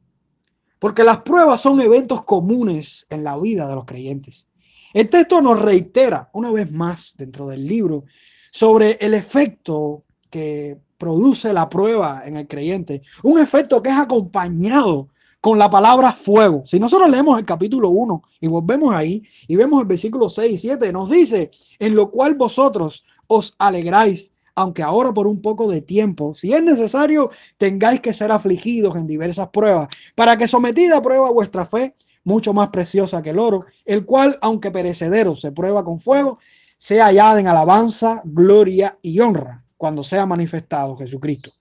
Porque 0.78 1.02
las 1.02 1.22
pruebas 1.22 1.62
son 1.62 1.80
eventos 1.80 2.26
comunes 2.26 3.06
en 3.08 3.24
la 3.24 3.38
vida 3.38 3.66
de 3.68 3.74
los 3.74 3.86
creyentes. 3.86 4.48
El 4.94 5.10
texto 5.10 5.42
nos 5.42 5.60
reitera 5.60 6.30
una 6.34 6.52
vez 6.52 6.70
más 6.70 7.14
dentro 7.18 7.48
del 7.48 7.66
libro 7.66 8.04
sobre 8.52 8.92
el 9.00 9.12
efecto 9.12 10.04
que 10.30 10.78
produce 10.96 11.52
la 11.52 11.68
prueba 11.68 12.22
en 12.24 12.36
el 12.36 12.46
creyente. 12.46 13.02
Un 13.24 13.40
efecto 13.40 13.82
que 13.82 13.90
es 13.90 13.98
acompañado 13.98 15.08
con 15.40 15.58
la 15.58 15.68
palabra 15.68 16.12
fuego. 16.12 16.62
Si 16.64 16.78
nosotros 16.78 17.10
leemos 17.10 17.36
el 17.40 17.44
capítulo 17.44 17.90
1 17.90 18.22
y 18.40 18.46
volvemos 18.46 18.94
ahí 18.94 19.20
y 19.48 19.56
vemos 19.56 19.80
el 19.80 19.88
versículo 19.88 20.30
6 20.30 20.52
y 20.54 20.58
7, 20.58 20.92
nos 20.92 21.10
dice, 21.10 21.50
en 21.80 21.96
lo 21.96 22.12
cual 22.12 22.36
vosotros 22.36 23.04
os 23.26 23.52
alegráis, 23.58 24.32
aunque 24.54 24.84
ahora 24.84 25.12
por 25.12 25.26
un 25.26 25.42
poco 25.42 25.68
de 25.68 25.82
tiempo, 25.82 26.34
si 26.34 26.52
es 26.52 26.62
necesario, 26.62 27.30
tengáis 27.58 28.00
que 28.00 28.14
ser 28.14 28.30
afligidos 28.30 28.94
en 28.94 29.08
diversas 29.08 29.48
pruebas, 29.48 29.88
para 30.14 30.36
que 30.36 30.46
sometida 30.46 30.98
a 30.98 31.02
prueba 31.02 31.32
vuestra 31.32 31.66
fe, 31.66 31.96
mucho 32.24 32.52
más 32.52 32.70
preciosa 32.70 33.22
que 33.22 33.30
el 33.30 33.38
oro, 33.38 33.66
el 33.84 34.04
cual, 34.04 34.38
aunque 34.40 34.70
perecedero, 34.70 35.36
se 35.36 35.52
prueba 35.52 35.84
con 35.84 36.00
fuego, 36.00 36.38
sea 36.78 37.06
hallada 37.06 37.38
en 37.38 37.46
alabanza, 37.46 38.22
gloria 38.24 38.98
y 39.02 39.20
honra 39.20 39.64
cuando 39.76 40.02
sea 40.02 40.26
manifestado 40.26 40.96
Jesucristo. 40.96 41.52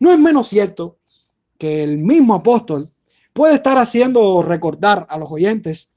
No 0.00 0.12
es 0.12 0.18
menos 0.18 0.48
cierto 0.48 0.98
que 1.56 1.82
el 1.84 1.98
mismo 1.98 2.34
apóstol 2.34 2.92
puede 3.32 3.54
estar 3.54 3.78
haciendo 3.78 4.42
recordar 4.42 5.06
a 5.08 5.18
los 5.18 5.30
oyentes 5.30 5.90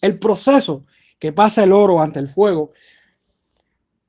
el 0.00 0.18
proceso 0.18 0.84
que 1.18 1.32
pasa 1.32 1.64
el 1.64 1.72
oro 1.72 2.00
ante 2.00 2.18
el 2.18 2.28
fuego. 2.28 2.72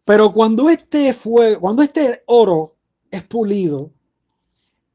Pero 0.04 0.34
cuando 0.34 0.70
este 0.70 1.14
fuego, 1.14 1.62
cuando 1.62 1.82
este 1.82 2.24
oro 2.28 2.76
es 3.10 3.24
pulido, 3.24 3.92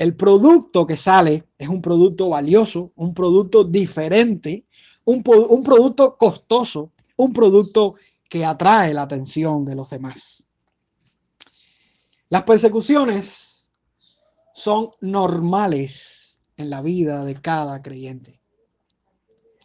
el 0.01 0.17
producto 0.17 0.87
que 0.87 0.97
sale 0.97 1.45
es 1.59 1.69
un 1.69 1.83
producto 1.83 2.31
valioso, 2.31 2.91
un 2.97 3.13
producto 3.13 3.65
diferente, 3.65 4.67
un, 5.05 5.23
producto 5.23 6.17
costoso, 6.17 6.93
un 7.19 7.35
producto 7.35 7.97
que 8.27 8.43
atrae 8.43 8.95
la 8.95 9.03
atención 9.03 9.63
de 9.67 9.75
los 9.75 9.91
demás. 9.91 10.49
Las 12.31 12.45
persecuciones 12.45 13.71
son 14.55 14.89
normales 15.03 16.41
en 16.57 16.71
la 16.71 16.81
vida 16.81 17.23
de 17.23 17.35
cada 17.35 17.83
creyente. 17.83 18.41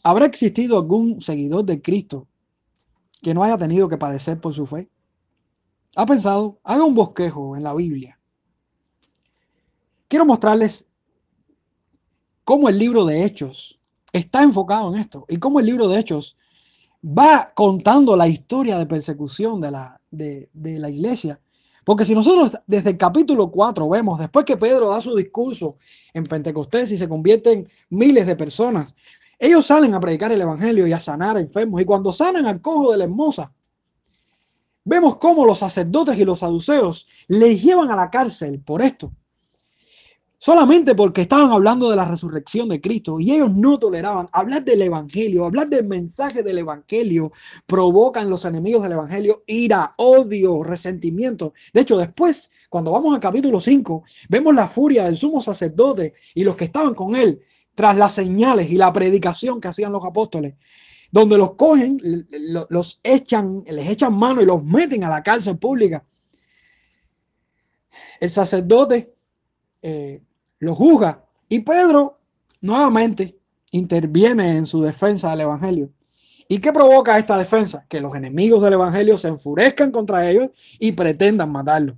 ¿Habrá 0.04 0.26
existido 0.26 0.76
algún 0.76 1.22
seguidor 1.22 1.64
de 1.64 1.82
Cristo 1.82 2.28
que 3.22 3.34
no 3.34 3.42
haya 3.42 3.58
tenido 3.58 3.88
que 3.88 3.98
padecer 3.98 4.42
por 4.42 4.54
su 4.54 4.66
fe? 4.66 4.90
¿Ha 5.96 6.06
pensado? 6.06 6.60
Haga 6.62 6.84
un 6.84 6.94
bosquejo 6.94 7.56
en 7.56 7.64
la 7.64 7.74
Biblia 7.74 8.15
quiero 10.08 10.26
mostrarles 10.26 10.88
cómo 12.44 12.70
el 12.70 12.78
libro 12.78 13.06
de 13.06 13.26
Hechos 13.26 13.80
está 14.14 14.44
enfocado 14.44 14.94
en 14.94 15.02
esto 15.02 15.26
y 15.28 15.38
cómo 15.38 15.60
el 15.60 15.66
libro 15.66 15.88
de 15.88 16.00
Hechos 16.00 16.38
va 17.06 17.48
contando 17.54 18.16
la 18.16 18.28
historia 18.28 18.78
de 18.78 18.86
persecución 18.86 19.62
de 19.62 19.72
la, 19.72 20.02
de, 20.10 20.50
la 20.54 20.90
iglesia. 20.90 21.40
Porque 21.84 22.06
si 22.06 22.16
nosotros 22.16 22.58
desde 22.66 22.92
el 22.92 22.98
capítulo 22.98 23.52
4 23.52 23.88
vemos, 23.90 24.20
después 24.20 24.46
que 24.46 24.58
Pedro 24.58 24.90
da 24.90 25.02
su 25.02 25.16
discurso 25.16 25.78
en 26.14 26.24
Pentecostés 26.24 26.92
y 26.92 26.98
se 26.98 27.08
convierten 27.08 27.68
miles 27.90 28.26
de 28.26 28.36
personas, 28.36 28.96
ellos 29.38 29.68
salen 29.68 29.94
a 29.94 30.00
predicar 30.00 30.32
el 30.32 30.42
Evangelio 30.42 30.88
y 30.88 30.94
a 30.94 31.00
sanar 31.00 31.38
a 31.38 31.42
enfermos. 31.42 31.82
Y 31.82 31.86
cuando 31.86 32.12
sanan 32.12 32.48
al 32.48 32.62
cojo 32.62 32.92
de 32.92 32.98
la 32.98 33.04
hermosa, 33.04 33.54
vemos 34.84 35.18
cómo 35.18 35.46
los 35.46 35.60
sacerdotes 35.60 36.18
y 36.18 36.26
los 36.26 36.40
saduceos 36.40 37.06
les 37.28 37.62
llevan 37.62 37.92
a 37.92 37.96
la 37.96 38.10
cárcel 38.10 38.60
por 38.62 38.82
esto 38.82 39.12
solamente 40.38 40.96
porque 40.96 41.22
estaban 41.22 41.52
hablando 41.52 41.90
de 41.90 41.96
la 41.96 42.06
resurrección 42.06 42.70
de 42.70 42.82
Cristo 42.82 43.20
y 43.20 43.32
ellos 43.32 43.56
no 43.56 43.80
toleraban 43.80 44.30
hablar 44.32 44.64
del 44.64 44.82
Evangelio, 44.82 45.46
hablar 45.46 45.68
del 45.68 45.86
mensaje 45.88 46.44
del 46.44 46.60
Evangelio, 46.60 47.32
provocan 47.66 48.30
los 48.30 48.46
enemigos 48.46 48.84
del 48.84 48.94
Evangelio 48.94 49.44
ira, 49.48 49.94
odio, 49.98 50.64
resentimiento. 50.64 51.54
De 51.74 51.82
hecho, 51.82 51.98
después, 51.98 52.52
cuando 52.70 52.92
vamos 52.92 53.14
al 53.14 53.20
capítulo 53.20 53.60
5, 53.60 54.04
vemos 54.30 54.54
la 54.54 54.68
furia 54.68 55.06
del 55.06 55.18
sumo 55.18 55.42
sacerdote 55.42 56.14
y 56.34 56.44
los 56.44 56.56
que 56.56 56.66
estaban 56.66 56.94
con 56.94 57.16
él 57.16 57.42
tras 57.74 57.98
las 57.98 58.14
señales 58.14 58.70
y 58.70 58.76
la 58.76 58.94
predicación 58.94 59.60
que 59.60 59.68
hacían 59.68 59.92
los 59.92 60.06
apóstoles 60.06 60.56
donde 61.12 61.38
los 61.38 61.54
cogen, 61.54 61.98
los 62.70 63.00
echan, 63.02 63.64
les 63.68 63.90
echan 63.90 64.14
mano 64.14 64.42
y 64.42 64.46
los 64.46 64.62
meten 64.62 65.06
a 65.06 65.10
la 65.10 65.24
cárcel 65.24 65.58
pública. 65.58 66.04
El 68.20 68.30
sacerdote 68.30 69.15
eh, 69.88 70.24
lo 70.58 70.74
juzga. 70.74 71.24
Y 71.48 71.60
Pedro 71.60 72.18
nuevamente 72.60 73.38
interviene 73.70 74.58
en 74.58 74.66
su 74.66 74.82
defensa 74.82 75.30
del 75.30 75.42
Evangelio. 75.42 75.92
¿Y 76.48 76.58
qué 76.58 76.74
provoca 76.74 77.20
esta 77.20 77.38
defensa? 77.38 77.86
Que 77.88 78.02
los 78.02 78.16
enemigos 78.16 78.64
del 78.64 78.74
Evangelio 78.74 79.16
se 79.20 79.28
enfurezcan 79.28 79.92
contra 79.92 80.28
ellos 80.28 80.50
y 80.80 80.94
pretendan 80.94 81.52
matarlo. 81.52 81.98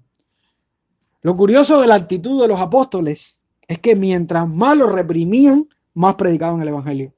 Lo 1.21 1.37
curioso 1.37 1.79
de 1.79 1.87
la 1.87 1.95
actitud 1.95 2.41
de 2.41 2.49
los 2.49 2.59
apóstoles 2.59 3.45
es 3.65 3.79
que 3.79 3.95
mientras 3.95 4.49
más 4.49 4.75
los 4.75 4.91
reprimían, 4.91 5.69
más 5.93 6.15
predicaban 6.15 6.61
el 6.61 6.67
Evangelio. 6.67 7.13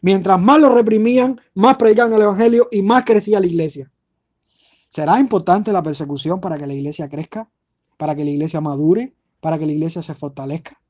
Mientras 0.00 0.40
más 0.40 0.58
los 0.58 0.72
reprimían, 0.72 1.38
más 1.52 1.76
predicaban 1.76 2.14
el 2.14 2.22
Evangelio 2.22 2.68
y 2.72 2.80
más 2.80 3.04
crecía 3.04 3.40
la 3.40 3.46
iglesia. 3.46 3.92
¿Será 4.88 5.20
importante 5.20 5.70
la 5.70 5.82
persecución 5.82 6.40
para 6.40 6.56
que 6.56 6.66
la 6.66 6.72
iglesia 6.72 7.10
crezca? 7.10 7.50
¿Para 7.98 8.14
que 8.14 8.24
la 8.24 8.30
iglesia 8.30 8.62
madure? 8.62 9.14
Para 9.42 9.58
que 9.58 9.66
la 9.66 9.72
iglesia 9.72 10.02
se 10.02 10.14
fortalezca. 10.14 10.80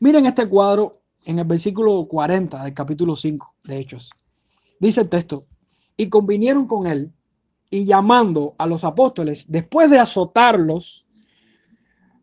Miren 0.00 0.26
este 0.26 0.48
cuadro 0.48 1.04
en 1.24 1.38
el 1.38 1.44
versículo 1.44 2.04
40 2.06 2.64
del 2.64 2.74
capítulo 2.74 3.14
5 3.14 3.54
de 3.62 3.78
Hechos. 3.78 4.10
Dice 4.80 5.02
el 5.02 5.08
texto, 5.08 5.46
y 5.96 6.08
convinieron 6.08 6.66
con 6.66 6.88
él 6.88 7.12
y 7.70 7.84
llamando 7.84 8.56
a 8.58 8.66
los 8.66 8.82
apóstoles, 8.82 9.46
después 9.48 9.90
de 9.90 10.00
azotarlos, 10.00 11.06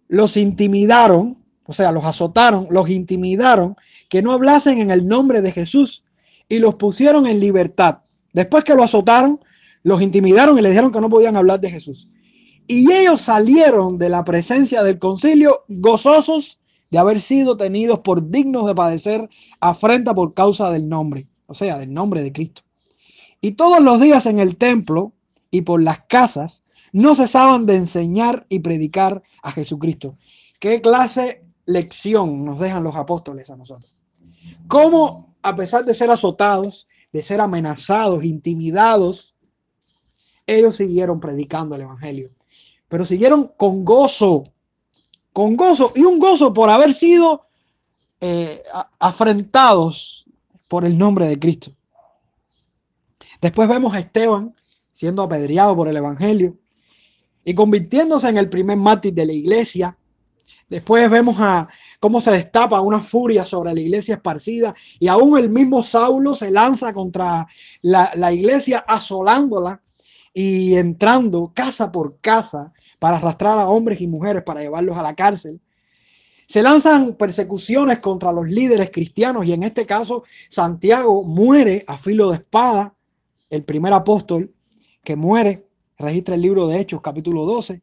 los 0.10 0.36
intimidaron, 0.36 1.42
o 1.66 1.72
sea, 1.72 1.94
los 1.94 2.04
azotaron, 2.04 2.68
los 2.70 2.90
intimidaron, 2.90 3.78
que 4.10 4.22
no 4.22 4.34
hablasen 4.34 4.80
en 4.80 4.92
el 4.92 5.08
nombre 5.08 5.42
de 5.42 5.54
Jesús 5.54 6.04
y 6.50 6.60
los 6.60 6.76
pusieron 6.76 7.28
en 7.28 7.40
libertad. 7.40 8.00
Después 8.34 8.66
que 8.66 8.76
lo 8.76 8.84
azotaron, 8.84 9.40
los 9.84 10.02
intimidaron 10.02 10.60
y 10.60 10.62
le 10.62 10.68
dijeron 10.68 10.92
que 10.92 11.00
no 11.00 11.10
podían 11.10 11.38
hablar 11.38 11.62
de 11.62 11.72
Jesús. 11.72 12.11
Y 12.72 12.90
ellos 12.90 13.20
salieron 13.20 13.98
de 13.98 14.08
la 14.08 14.24
presencia 14.24 14.82
del 14.82 14.98
concilio 14.98 15.66
gozosos 15.68 16.62
de 16.90 17.00
haber 17.00 17.20
sido 17.20 17.58
tenidos 17.58 18.00
por 18.00 18.30
dignos 18.30 18.66
de 18.66 18.74
padecer 18.74 19.30
afrenta 19.60 20.14
por 20.14 20.34
causa 20.34 20.72
del 20.72 20.88
nombre, 20.88 21.28
o 21.48 21.54
sea, 21.54 21.78
del 21.78 21.94
nombre 21.94 22.24
de 22.24 22.32
Cristo. 22.32 22.62
Y 23.42 23.56
todos 23.56 23.82
los 23.82 24.00
días 24.00 24.26
en 24.26 24.40
el 24.40 24.56
templo 24.56 25.12
y 25.50 25.64
por 25.64 25.84
las 25.84 26.06
casas 26.06 26.64
no 26.94 27.14
cesaban 27.14 27.66
de 27.66 27.76
enseñar 27.76 28.46
y 28.48 28.60
predicar 28.60 29.22
a 29.44 29.52
Jesucristo. 29.52 30.16
¿Qué 30.58 30.80
clase 30.80 31.44
lección 31.66 32.46
nos 32.46 32.58
dejan 32.58 32.86
los 32.86 32.96
apóstoles 32.96 33.50
a 33.50 33.58
nosotros? 33.58 33.92
¿Cómo, 34.70 35.36
a 35.42 35.58
pesar 35.58 35.84
de 35.84 35.94
ser 35.94 36.10
azotados, 36.10 36.88
de 37.12 37.22
ser 37.22 37.42
amenazados, 37.42 38.24
intimidados, 38.24 39.36
ellos 40.48 40.78
siguieron 40.78 41.20
predicando 41.20 41.76
el 41.76 41.82
Evangelio? 41.82 42.32
Pero 42.92 43.06
siguieron 43.06 43.50
con 43.56 43.86
gozo, 43.86 44.44
con 45.32 45.56
gozo 45.56 45.94
y 45.96 46.02
un 46.02 46.20
gozo 46.20 46.52
por 46.52 46.70
haber 46.70 46.94
sido 46.94 47.48
eh, 48.20 48.64
afrentados 49.00 50.26
por 50.68 50.84
el 50.84 50.98
nombre 50.98 51.26
de 51.26 51.40
Cristo. 51.40 51.72
Después 53.40 53.70
vemos 53.70 53.94
a 53.94 54.00
Esteban 54.00 54.54
siendo 54.92 55.24
apedreado 55.24 55.74
por 55.74 55.88
el 55.88 55.96
Evangelio 55.96 56.58
y 57.46 57.56
convirtiéndose 57.56 58.28
en 58.28 58.38
el 58.38 58.50
primer 58.50 58.76
mártir 58.76 59.14
de 59.14 59.26
la 59.26 59.32
iglesia. 59.32 59.98
Después 60.68 61.10
vemos 61.10 61.38
a 61.40 61.70
cómo 62.02 62.20
se 62.20 62.32
destapa 62.32 62.82
una 62.82 63.00
furia 63.00 63.46
sobre 63.46 63.74
la 63.74 63.80
iglesia 63.80 64.16
esparcida 64.16 64.76
y 65.00 65.08
aún 65.08 65.38
el 65.38 65.50
mismo 65.50 65.82
Saulo 65.82 66.36
se 66.36 66.52
lanza 66.52 66.92
contra 66.92 67.48
la, 67.84 68.12
la 68.16 68.34
iglesia 68.34 68.84
asolándola 68.86 69.82
y 70.34 70.76
entrando 70.76 71.54
casa 71.56 71.90
por 71.90 72.20
casa 72.20 72.74
para 73.02 73.18
arrastrar 73.18 73.58
a 73.58 73.68
hombres 73.68 74.00
y 74.00 74.06
mujeres 74.06 74.44
para 74.44 74.62
llevarlos 74.62 74.96
a 74.96 75.02
la 75.02 75.16
cárcel. 75.16 75.60
Se 76.46 76.62
lanzan 76.62 77.16
persecuciones 77.16 77.98
contra 77.98 78.32
los 78.32 78.48
líderes 78.48 78.92
cristianos 78.92 79.48
y 79.48 79.54
en 79.54 79.64
este 79.64 79.88
caso 79.88 80.24
Santiago 80.50 81.24
muere 81.24 81.84
a 81.88 81.98
filo 81.98 82.30
de 82.30 82.38
espada, 82.38 82.94
el 83.50 83.64
primer 83.64 83.92
apóstol 83.92 84.54
que 85.04 85.16
muere, 85.16 85.68
registra 85.98 86.36
el 86.36 86.44
libro 86.44 86.68
de 86.68 86.80
Hechos 86.80 87.02
capítulo 87.02 87.44
12. 87.48 87.82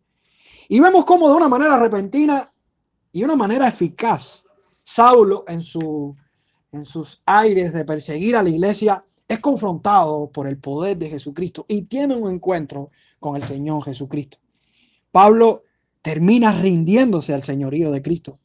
Y 0.68 0.78
vemos 0.78 1.04
cómo 1.04 1.28
de 1.28 1.34
una 1.34 1.48
manera 1.48 1.76
repentina 1.80 2.52
y 3.10 3.24
una 3.24 3.34
manera 3.34 3.66
eficaz, 3.66 4.46
Saulo 4.84 5.44
en, 5.48 5.62
su, 5.62 6.14
en 6.70 6.84
sus 6.84 7.20
aires 7.26 7.72
de 7.72 7.84
perseguir 7.84 8.36
a 8.36 8.44
la 8.44 8.50
iglesia 8.50 9.04
es 9.26 9.40
confrontado 9.40 10.30
por 10.30 10.46
el 10.46 10.60
poder 10.60 10.96
de 10.96 11.10
Jesucristo 11.10 11.66
y 11.66 11.82
tiene 11.82 12.14
un 12.14 12.32
encuentro 12.32 12.92
con 13.18 13.34
el 13.34 13.42
Señor 13.42 13.82
Jesucristo. 13.82 14.38
Pablo 15.10 15.64
termina 16.02 16.52
rindiéndose 16.52 17.34
al 17.34 17.42
señorío 17.42 17.90
de 17.90 18.02
Cristo. 18.02 18.38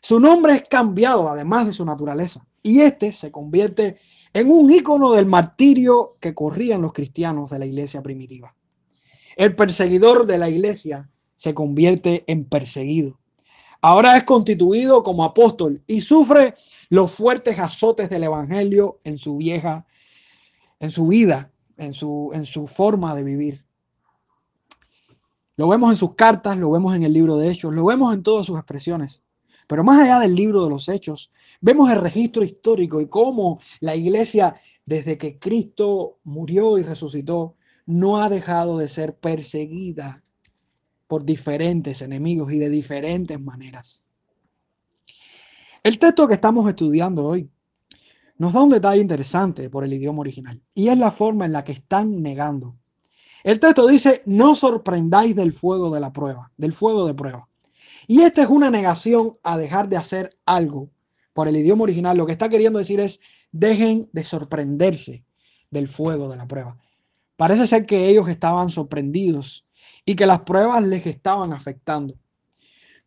Su 0.00 0.18
nombre 0.18 0.54
es 0.54 0.64
cambiado, 0.68 1.28
además 1.28 1.66
de 1.66 1.72
su 1.72 1.84
naturaleza, 1.84 2.46
y 2.62 2.80
este 2.80 3.12
se 3.12 3.30
convierte 3.30 3.98
en 4.32 4.50
un 4.50 4.70
ícono 4.70 5.12
del 5.12 5.26
martirio 5.26 6.16
que 6.20 6.34
corrían 6.34 6.82
los 6.82 6.92
cristianos 6.92 7.50
de 7.50 7.58
la 7.58 7.66
iglesia 7.66 8.02
primitiva. 8.02 8.54
El 9.36 9.54
perseguidor 9.54 10.26
de 10.26 10.38
la 10.38 10.48
iglesia 10.48 11.10
se 11.36 11.54
convierte 11.54 12.24
en 12.26 12.44
perseguido. 12.44 13.18
Ahora 13.80 14.16
es 14.16 14.24
constituido 14.24 15.02
como 15.02 15.24
apóstol 15.24 15.82
y 15.86 16.00
sufre 16.02 16.54
los 16.88 17.10
fuertes 17.10 17.58
azotes 17.58 18.08
del 18.10 18.24
evangelio 18.24 19.00
en 19.02 19.18
su 19.18 19.36
vieja, 19.36 19.86
en 20.78 20.90
su 20.90 21.08
vida, 21.08 21.50
en 21.76 21.92
su, 21.92 22.30
en 22.32 22.46
su 22.46 22.66
forma 22.66 23.14
de 23.14 23.24
vivir. 23.24 23.64
Lo 25.56 25.68
vemos 25.68 25.90
en 25.90 25.96
sus 25.96 26.14
cartas, 26.14 26.56
lo 26.56 26.70
vemos 26.70 26.94
en 26.94 27.02
el 27.02 27.12
libro 27.12 27.36
de 27.36 27.50
Hechos, 27.50 27.74
lo 27.74 27.84
vemos 27.84 28.14
en 28.14 28.22
todas 28.22 28.46
sus 28.46 28.56
expresiones. 28.56 29.22
Pero 29.66 29.84
más 29.84 30.00
allá 30.00 30.18
del 30.18 30.34
libro 30.34 30.64
de 30.64 30.70
los 30.70 30.88
Hechos, 30.88 31.30
vemos 31.60 31.90
el 31.90 32.00
registro 32.00 32.42
histórico 32.42 33.00
y 33.00 33.08
cómo 33.08 33.60
la 33.80 33.94
iglesia, 33.94 34.56
desde 34.84 35.18
que 35.18 35.38
Cristo 35.38 36.18
murió 36.24 36.78
y 36.78 36.82
resucitó, 36.82 37.56
no 37.86 38.22
ha 38.22 38.28
dejado 38.28 38.78
de 38.78 38.88
ser 38.88 39.16
perseguida 39.16 40.22
por 41.06 41.24
diferentes 41.24 42.00
enemigos 42.00 42.52
y 42.52 42.58
de 42.58 42.70
diferentes 42.70 43.40
maneras. 43.40 44.08
El 45.82 45.98
texto 45.98 46.28
que 46.28 46.34
estamos 46.34 46.68
estudiando 46.68 47.24
hoy 47.24 47.50
nos 48.38 48.52
da 48.52 48.62
un 48.62 48.70
detalle 48.70 49.02
interesante 49.02 49.68
por 49.68 49.84
el 49.84 49.92
idioma 49.92 50.20
original 50.20 50.62
y 50.74 50.88
es 50.88 50.96
la 50.96 51.10
forma 51.10 51.44
en 51.44 51.52
la 51.52 51.64
que 51.64 51.72
están 51.72 52.22
negando 52.22 52.76
el 53.44 53.60
texto 53.60 53.86
dice, 53.86 54.22
no 54.26 54.54
sorprendáis 54.54 55.34
del 55.34 55.52
fuego 55.52 55.92
de 55.92 56.00
la 56.00 56.12
prueba, 56.12 56.50
del 56.56 56.72
fuego 56.72 57.06
de 57.06 57.14
prueba. 57.14 57.48
Y 58.06 58.22
esta 58.22 58.42
es 58.42 58.48
una 58.48 58.70
negación 58.70 59.38
a 59.42 59.56
dejar 59.56 59.88
de 59.88 59.96
hacer 59.96 60.36
algo 60.44 60.90
por 61.32 61.48
el 61.48 61.56
idioma 61.56 61.84
original. 61.84 62.16
Lo 62.16 62.26
que 62.26 62.32
está 62.32 62.48
queriendo 62.48 62.78
decir 62.78 63.00
es, 63.00 63.20
dejen 63.50 64.08
de 64.12 64.24
sorprenderse 64.24 65.24
del 65.70 65.88
fuego 65.88 66.28
de 66.28 66.36
la 66.36 66.46
prueba. 66.46 66.76
Parece 67.36 67.66
ser 67.66 67.86
que 67.86 68.08
ellos 68.08 68.28
estaban 68.28 68.68
sorprendidos 68.68 69.66
y 70.04 70.14
que 70.14 70.26
las 70.26 70.40
pruebas 70.40 70.82
les 70.84 71.06
estaban 71.06 71.52
afectando. 71.52 72.14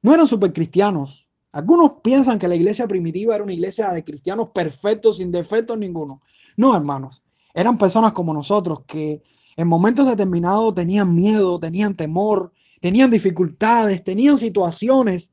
No 0.02 0.14
eran 0.14 0.28
supercristianos. 0.28 1.28
Algunos 1.52 1.94
piensan 2.04 2.38
que 2.38 2.48
la 2.48 2.56
iglesia 2.56 2.88
primitiva 2.88 3.36
era 3.36 3.44
una 3.44 3.54
iglesia 3.54 3.92
de 3.92 4.04
cristianos 4.04 4.50
perfectos, 4.54 5.18
sin 5.18 5.32
defectos 5.32 5.78
ninguno. 5.78 6.22
No, 6.58 6.76
hermanos. 6.76 7.24
Eran 7.54 7.78
personas 7.78 8.12
como 8.12 8.34
nosotros 8.34 8.82
que 8.86 9.24
en 9.58 9.68
momentos 9.68 10.08
determinados 10.08 10.76
tenían 10.76 11.14
miedo, 11.16 11.60
tenían 11.60 11.96
temor, 11.96 12.52
tenían 12.82 13.10
dificultades, 13.10 14.04
tenían 14.04 14.38
situaciones, 14.38 15.32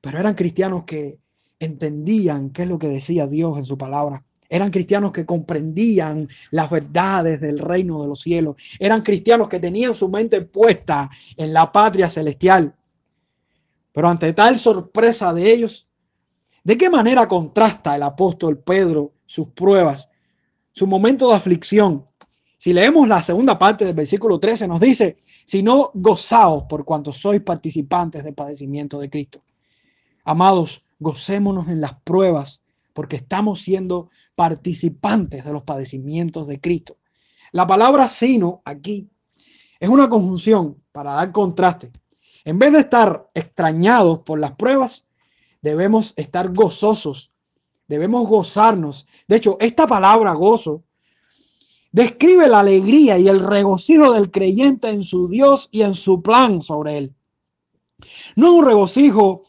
pero 0.00 0.18
eran 0.18 0.34
cristianos 0.34 0.84
que 0.84 1.18
entendían 1.58 2.50
qué 2.50 2.62
es 2.62 2.68
lo 2.68 2.78
que 2.78 2.88
decía 2.88 3.26
Dios 3.26 3.58
en 3.58 3.64
su 3.64 3.76
palabra. 3.76 4.24
Eran 4.48 4.70
cristianos 4.70 5.12
que 5.12 5.26
comprendían 5.26 6.28
las 6.52 6.70
verdades 6.70 7.40
del 7.40 7.58
reino 7.58 8.00
de 8.00 8.08
los 8.08 8.20
cielos. 8.20 8.56
Eran 8.78 9.02
cristianos 9.02 9.48
que 9.48 9.60
tenían 9.60 9.94
su 9.94 10.08
mente 10.08 10.40
puesta 10.40 11.10
en 11.36 11.52
la 11.52 11.70
patria 11.70 12.08
celestial. 12.08 12.74
Pero 13.92 14.08
ante 14.08 14.32
tal 14.32 14.58
sorpresa 14.58 15.34
de 15.34 15.52
ellos, 15.52 15.86
¿de 16.64 16.78
qué 16.78 16.88
manera 16.88 17.28
contrasta 17.28 17.96
el 17.96 18.02
apóstol 18.04 18.58
Pedro 18.58 19.12
sus 19.26 19.48
pruebas, 19.48 20.08
su 20.72 20.86
momento 20.86 21.28
de 21.28 21.34
aflicción 21.34 22.04
si 22.58 22.72
leemos 22.72 23.06
la 23.06 23.22
segunda 23.22 23.56
parte 23.56 23.84
del 23.84 23.94
versículo 23.94 24.40
13, 24.40 24.66
nos 24.66 24.80
dice, 24.80 25.16
si 25.44 25.62
no 25.62 25.92
gozaos 25.94 26.64
por 26.64 26.84
cuanto 26.84 27.12
sois 27.12 27.40
participantes 27.40 28.24
del 28.24 28.34
padecimiento 28.34 28.98
de 28.98 29.08
Cristo. 29.08 29.44
Amados, 30.24 30.84
gocémonos 30.98 31.68
en 31.68 31.80
las 31.80 31.94
pruebas 32.02 32.62
porque 32.92 33.14
estamos 33.14 33.62
siendo 33.62 34.10
participantes 34.34 35.44
de 35.44 35.52
los 35.52 35.62
padecimientos 35.62 36.48
de 36.48 36.60
Cristo. 36.60 36.98
La 37.52 37.64
palabra 37.64 38.08
sino 38.08 38.60
aquí 38.64 39.08
es 39.78 39.88
una 39.88 40.08
conjunción 40.08 40.82
para 40.90 41.12
dar 41.12 41.30
contraste. 41.30 41.92
En 42.44 42.58
vez 42.58 42.72
de 42.72 42.80
estar 42.80 43.30
extrañados 43.34 44.18
por 44.24 44.40
las 44.40 44.56
pruebas, 44.56 45.06
debemos 45.62 46.12
estar 46.16 46.52
gozosos, 46.52 47.30
debemos 47.86 48.26
gozarnos. 48.26 49.06
De 49.28 49.36
hecho, 49.36 49.56
esta 49.60 49.86
palabra 49.86 50.32
gozo 50.32 50.82
describe 51.90 52.48
la 52.48 52.60
alegría 52.60 53.18
y 53.18 53.28
el 53.28 53.40
regocijo 53.40 54.12
del 54.12 54.30
creyente 54.30 54.88
en 54.90 55.02
su 55.02 55.28
Dios 55.28 55.68
y 55.72 55.82
en 55.82 55.94
su 55.94 56.22
plan 56.22 56.62
sobre 56.62 56.98
él. 56.98 57.14
No 58.36 58.54
un 58.54 58.64
regocijo 58.64 59.42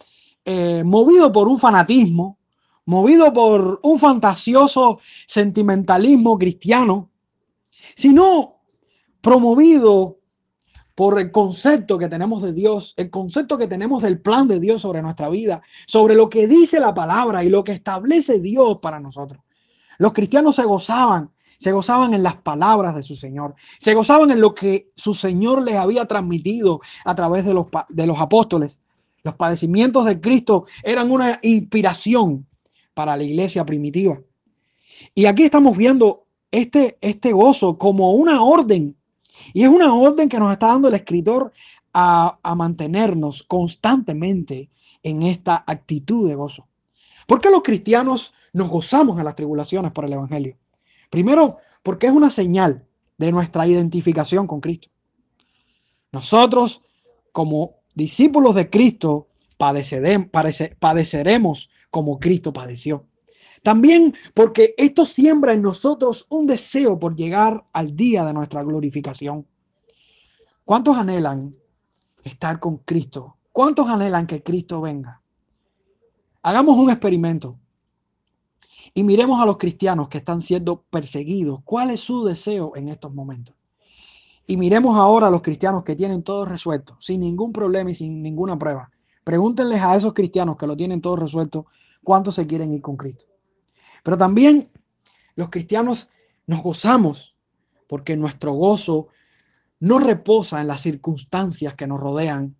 eh, 0.45 0.83
movido 0.83 1.31
por 1.31 1.47
un 1.47 1.59
fanatismo, 1.59 2.39
movido 2.85 3.31
por 3.31 3.79
un 3.83 3.99
fantasioso 3.99 4.99
sentimentalismo 5.27 6.37
cristiano, 6.39 7.11
sino 7.95 8.61
promovido 9.21 10.17
por 10.95 11.19
el 11.19 11.31
concepto 11.31 11.97
que 11.97 12.09
tenemos 12.09 12.41
de 12.41 12.51
Dios, 12.51 12.93
el 12.97 13.09
concepto 13.09 13.57
que 13.57 13.67
tenemos 13.67 14.01
del 14.01 14.19
plan 14.19 14.47
de 14.47 14.59
Dios 14.59 14.81
sobre 14.81 15.01
nuestra 15.01 15.29
vida, 15.29 15.61
sobre 15.87 16.15
lo 16.15 16.29
que 16.29 16.47
dice 16.47 16.79
la 16.79 16.93
palabra 16.93 17.43
y 17.43 17.49
lo 17.49 17.63
que 17.63 17.71
establece 17.71 18.39
Dios 18.39 18.79
para 18.81 18.99
nosotros. 18.99 19.41
Los 19.97 20.11
cristianos 20.11 20.55
se 20.55 20.63
gozaban 20.63 21.31
se 21.59 21.73
gozaban 21.73 22.13
en 22.13 22.23
las 22.23 22.35
palabras 22.35 22.95
de 22.95 23.03
su 23.03 23.15
Señor, 23.15 23.53
se 23.77 23.93
gozaban 23.93 24.31
en 24.31 24.39
lo 24.39 24.55
que 24.55 24.91
su 24.95 25.13
Señor 25.13 25.61
les 25.61 25.75
había 25.75 26.05
transmitido 26.05 26.79
a 27.03 27.13
través 27.13 27.45
de 27.45 27.53
los, 27.53 27.67
de 27.89 28.07
los 28.07 28.19
apóstoles. 28.19 28.81
Los 29.23 29.35
padecimientos 29.35 30.05
de 30.05 30.21
Cristo 30.21 30.65
eran 30.83 31.11
una 31.11 31.39
inspiración 31.43 32.47
para 32.93 33.17
la 33.17 33.23
iglesia 33.23 33.65
primitiva. 33.65 34.19
Y 35.13 35.25
aquí 35.25 35.43
estamos 35.43 35.77
viendo 35.77 36.25
este, 36.49 36.97
este 37.01 37.33
gozo 37.33 37.77
como 37.77 38.13
una 38.13 38.41
orden. 38.41 38.95
Y 39.53 39.63
es 39.63 39.69
una 39.69 39.93
orden 39.93 40.29
que 40.29 40.39
nos 40.39 40.53
está 40.53 40.67
dando 40.67 40.87
el 40.87 40.93
escritor 40.93 41.51
a, 41.93 42.39
a 42.41 42.55
mantenernos 42.55 43.43
constantemente 43.43 44.69
en 45.03 45.23
esta 45.23 45.63
actitud 45.67 46.29
de 46.29 46.35
gozo. 46.35 46.67
¿Por 47.27 47.41
qué 47.41 47.49
los 47.49 47.63
cristianos 47.63 48.33
nos 48.53 48.69
gozamos 48.69 49.19
en 49.19 49.25
las 49.25 49.35
tribulaciones 49.35 49.91
por 49.91 50.05
el 50.05 50.13
Evangelio? 50.13 50.57
Primero, 51.09 51.57
porque 51.83 52.07
es 52.07 52.13
una 52.13 52.29
señal 52.29 52.87
de 53.17 53.31
nuestra 53.31 53.67
identificación 53.67 54.47
con 54.47 54.61
Cristo. 54.61 54.89
Nosotros, 56.11 56.81
como 57.31 57.75
discípulos 57.93 58.55
de 58.55 58.69
Cristo, 58.69 59.27
padeceremos 59.57 61.69
como 61.89 62.19
Cristo 62.19 62.53
padeció. 62.53 63.05
También 63.61 64.15
porque 64.33 64.73
esto 64.77 65.05
siembra 65.05 65.53
en 65.53 65.61
nosotros 65.61 66.25
un 66.29 66.47
deseo 66.47 66.97
por 66.97 67.15
llegar 67.15 67.65
al 67.73 67.95
día 67.95 68.23
de 68.23 68.33
nuestra 68.33 68.63
glorificación. 68.63 69.45
¿Cuántos 70.63 70.97
anhelan 70.97 71.55
estar 72.23 72.59
con 72.59 72.77
Cristo? 72.77 73.37
¿Cuántos 73.51 73.89
anhelan 73.89 74.27
que 74.27 74.43
Cristo 74.43 74.81
venga? 74.81 75.21
Hagamos 76.41 76.77
un 76.77 76.89
experimento. 76.89 77.59
Y 78.93 79.03
miremos 79.03 79.41
a 79.41 79.45
los 79.45 79.57
cristianos 79.57 80.09
que 80.09 80.19
están 80.19 80.41
siendo 80.41 80.81
perseguidos. 80.89 81.61
¿Cuál 81.63 81.91
es 81.91 82.01
su 82.01 82.25
deseo 82.25 82.75
en 82.75 82.87
estos 82.87 83.13
momentos? 83.13 83.55
Y 84.47 84.57
miremos 84.57 84.97
ahora 84.97 85.27
a 85.27 85.29
los 85.29 85.41
cristianos 85.41 85.83
que 85.83 85.95
tienen 85.95 86.23
todo 86.23 86.43
resuelto, 86.43 86.97
sin 86.99 87.21
ningún 87.21 87.53
problema 87.53 87.91
y 87.91 87.95
sin 87.95 88.21
ninguna 88.23 88.57
prueba. 88.57 88.89
Pregúntenles 89.23 89.81
a 89.81 89.95
esos 89.95 90.13
cristianos 90.13 90.57
que 90.57 90.65
lo 90.65 90.75
tienen 90.75 91.01
todo 91.01 91.15
resuelto, 91.15 91.67
cuántos 92.03 92.35
se 92.35 92.47
quieren 92.47 92.73
ir 92.73 92.81
con 92.81 92.97
Cristo. 92.97 93.25
Pero 94.03 94.17
también 94.17 94.71
los 95.35 95.49
cristianos 95.49 96.09
nos 96.47 96.63
gozamos 96.63 97.35
porque 97.87 98.17
nuestro 98.17 98.53
gozo 98.53 99.09
no 99.79 99.99
reposa 99.99 100.61
en 100.61 100.67
las 100.67 100.81
circunstancias 100.81 101.75
que 101.75 101.87
nos 101.87 101.99
rodean. 101.99 102.55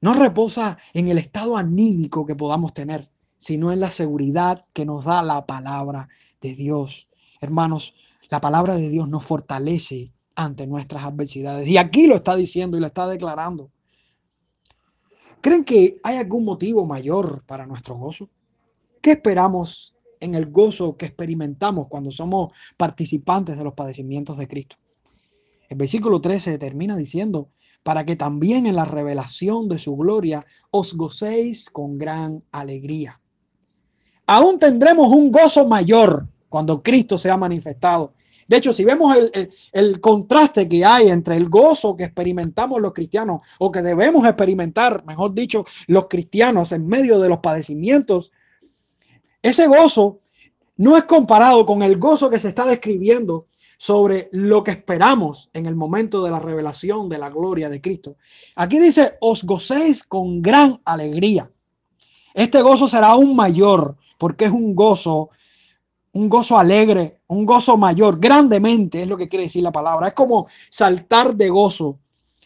no 0.00 0.12
reposa 0.12 0.76
en 0.92 1.08
el 1.08 1.16
estado 1.16 1.56
anímico 1.56 2.26
que 2.26 2.34
podamos 2.34 2.74
tener, 2.74 3.10
sino 3.44 3.72
en 3.72 3.80
la 3.80 3.90
seguridad 3.90 4.64
que 4.72 4.86
nos 4.86 5.04
da 5.04 5.22
la 5.22 5.44
palabra 5.44 6.08
de 6.40 6.54
Dios. 6.54 7.10
Hermanos, 7.42 7.94
la 8.30 8.40
palabra 8.40 8.76
de 8.76 8.88
Dios 8.88 9.06
nos 9.06 9.22
fortalece 9.22 10.14
ante 10.34 10.66
nuestras 10.66 11.04
adversidades. 11.04 11.68
Y 11.68 11.76
aquí 11.76 12.06
lo 12.06 12.14
está 12.14 12.36
diciendo 12.36 12.78
y 12.78 12.80
lo 12.80 12.86
está 12.86 13.06
declarando. 13.06 13.70
¿Creen 15.42 15.62
que 15.62 16.00
hay 16.02 16.16
algún 16.16 16.46
motivo 16.46 16.86
mayor 16.86 17.44
para 17.44 17.66
nuestro 17.66 17.96
gozo? 17.96 18.30
¿Qué 19.02 19.10
esperamos 19.10 19.94
en 20.20 20.34
el 20.34 20.50
gozo 20.50 20.96
que 20.96 21.04
experimentamos 21.04 21.88
cuando 21.88 22.10
somos 22.10 22.50
participantes 22.78 23.58
de 23.58 23.64
los 23.64 23.74
padecimientos 23.74 24.38
de 24.38 24.48
Cristo? 24.48 24.76
El 25.68 25.76
versículo 25.76 26.22
13 26.22 26.56
termina 26.56 26.96
diciendo, 26.96 27.50
para 27.82 28.06
que 28.06 28.16
también 28.16 28.64
en 28.64 28.76
la 28.76 28.86
revelación 28.86 29.68
de 29.68 29.78
su 29.78 29.94
gloria 29.96 30.46
os 30.70 30.94
gocéis 30.94 31.68
con 31.68 31.98
gran 31.98 32.42
alegría. 32.50 33.20
Aún 34.26 34.58
tendremos 34.58 35.08
un 35.08 35.30
gozo 35.30 35.66
mayor 35.66 36.26
cuando 36.48 36.82
Cristo 36.82 37.18
sea 37.18 37.36
manifestado. 37.36 38.14
De 38.46 38.56
hecho, 38.58 38.72
si 38.72 38.84
vemos 38.84 39.16
el, 39.72 40.00
contraste 40.00 40.68
que 40.68 40.84
hay 40.84 41.08
entre 41.08 41.36
el 41.36 41.48
gozo 41.48 41.96
que 41.96 42.04
experimentamos 42.04 42.80
los 42.80 42.92
cristianos 42.92 43.40
o 43.58 43.72
que 43.72 43.82
debemos 43.82 44.26
experimentar, 44.26 45.04
mejor 45.04 45.32
dicho, 45.34 45.64
los 45.86 46.06
cristianos 46.08 46.72
en 46.72 46.86
medio 46.86 47.18
de 47.18 47.28
los 47.28 47.38
padecimientos, 47.38 48.32
ese 49.42 49.66
gozo 49.66 50.20
no 50.76 50.96
es 50.96 51.04
comparado 51.04 51.64
con 51.64 51.82
el 51.82 51.98
gozo 51.98 52.28
que 52.28 52.38
se 52.38 52.48
está 52.48 52.66
describiendo 52.66 53.46
sobre 53.78 54.28
lo 54.32 54.62
que 54.62 54.72
esperamos 54.72 55.50
en 55.52 55.66
el 55.66 55.74
momento 55.74 56.22
de 56.22 56.30
la 56.30 56.38
revelación 56.38 57.08
de 57.08 57.18
la 57.18 57.30
gloria 57.30 57.68
de 57.68 57.80
Cristo. 57.80 58.16
Aquí 58.54 58.78
dice, 58.78 59.14
os 59.20 59.44
gocéis 59.44 60.02
con 60.02 60.42
gran 60.42 60.80
alegría. 60.84 61.50
Este 62.34 62.62
gozo 62.62 62.88
será 62.88 63.08
aún 63.08 63.36
mayor 63.36 63.96
porque 64.24 64.46
es 64.46 64.52
un 64.52 64.74
gozo, 64.74 65.28
un 66.12 66.30
gozo 66.30 66.56
alegre, 66.56 67.20
un 67.26 67.44
gozo 67.44 67.76
mayor, 67.76 68.18
grandemente 68.18 69.02
es 69.02 69.06
lo 69.06 69.18
que 69.18 69.28
quiere 69.28 69.42
decir 69.42 69.62
la 69.62 69.70
palabra. 69.70 70.08
Es 70.08 70.14
como 70.14 70.48
saltar 70.70 71.36
de 71.36 71.50
gozo. 71.50 71.98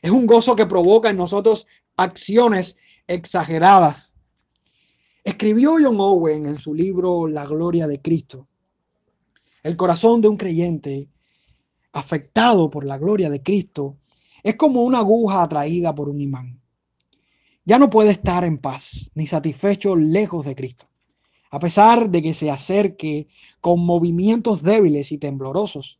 Es 0.03 0.11
un 0.11 0.27
gozo 0.27 0.57
que 0.57 0.67
provoca 0.67 1.09
en 1.09 1.17
nosotros 1.17 1.69
acciones 1.97 2.79
exageradas. 3.07 4.17
Escribió 5.23 5.77
John 5.81 6.01
Owen 6.01 6.47
en 6.47 6.59
su 6.59 6.75
libro 6.75 7.29
La 7.29 7.47
gloria 7.47 7.87
de 7.87 8.03
Cristo. 8.03 8.49
El 9.63 9.77
corazón 9.77 10.21
de 10.21 10.27
un 10.27 10.37
creyente 10.37 11.09
afectado 11.93 12.71
por 12.71 12.85
la 12.85 12.99
gloria 12.99 13.31
de 13.31 13.41
Cristo, 13.41 13.99
es 14.43 14.57
como 14.57 14.83
una 14.83 14.99
aguja 14.99 15.45
atraída 15.45 15.95
por 15.95 16.09
un 16.09 16.21
imán. 16.21 16.61
Ya 17.65 17.79
no 17.79 17.89
puede 17.89 18.11
estar 18.11 18.43
en 18.43 18.59
paz 18.59 19.13
ni 19.15 19.29
satisfecho 19.29 19.95
lejos 19.95 20.45
de 20.45 20.57
Cristo, 20.57 20.88
a 21.51 21.59
pesar 21.59 22.11
de 22.11 22.23
que 22.23 22.35
se 22.35 22.51
acerque 22.51 23.29
con 23.61 23.85
movimientos 23.85 24.63
débiles 24.63 25.13
y 25.13 25.19
temblorosos. 25.19 25.99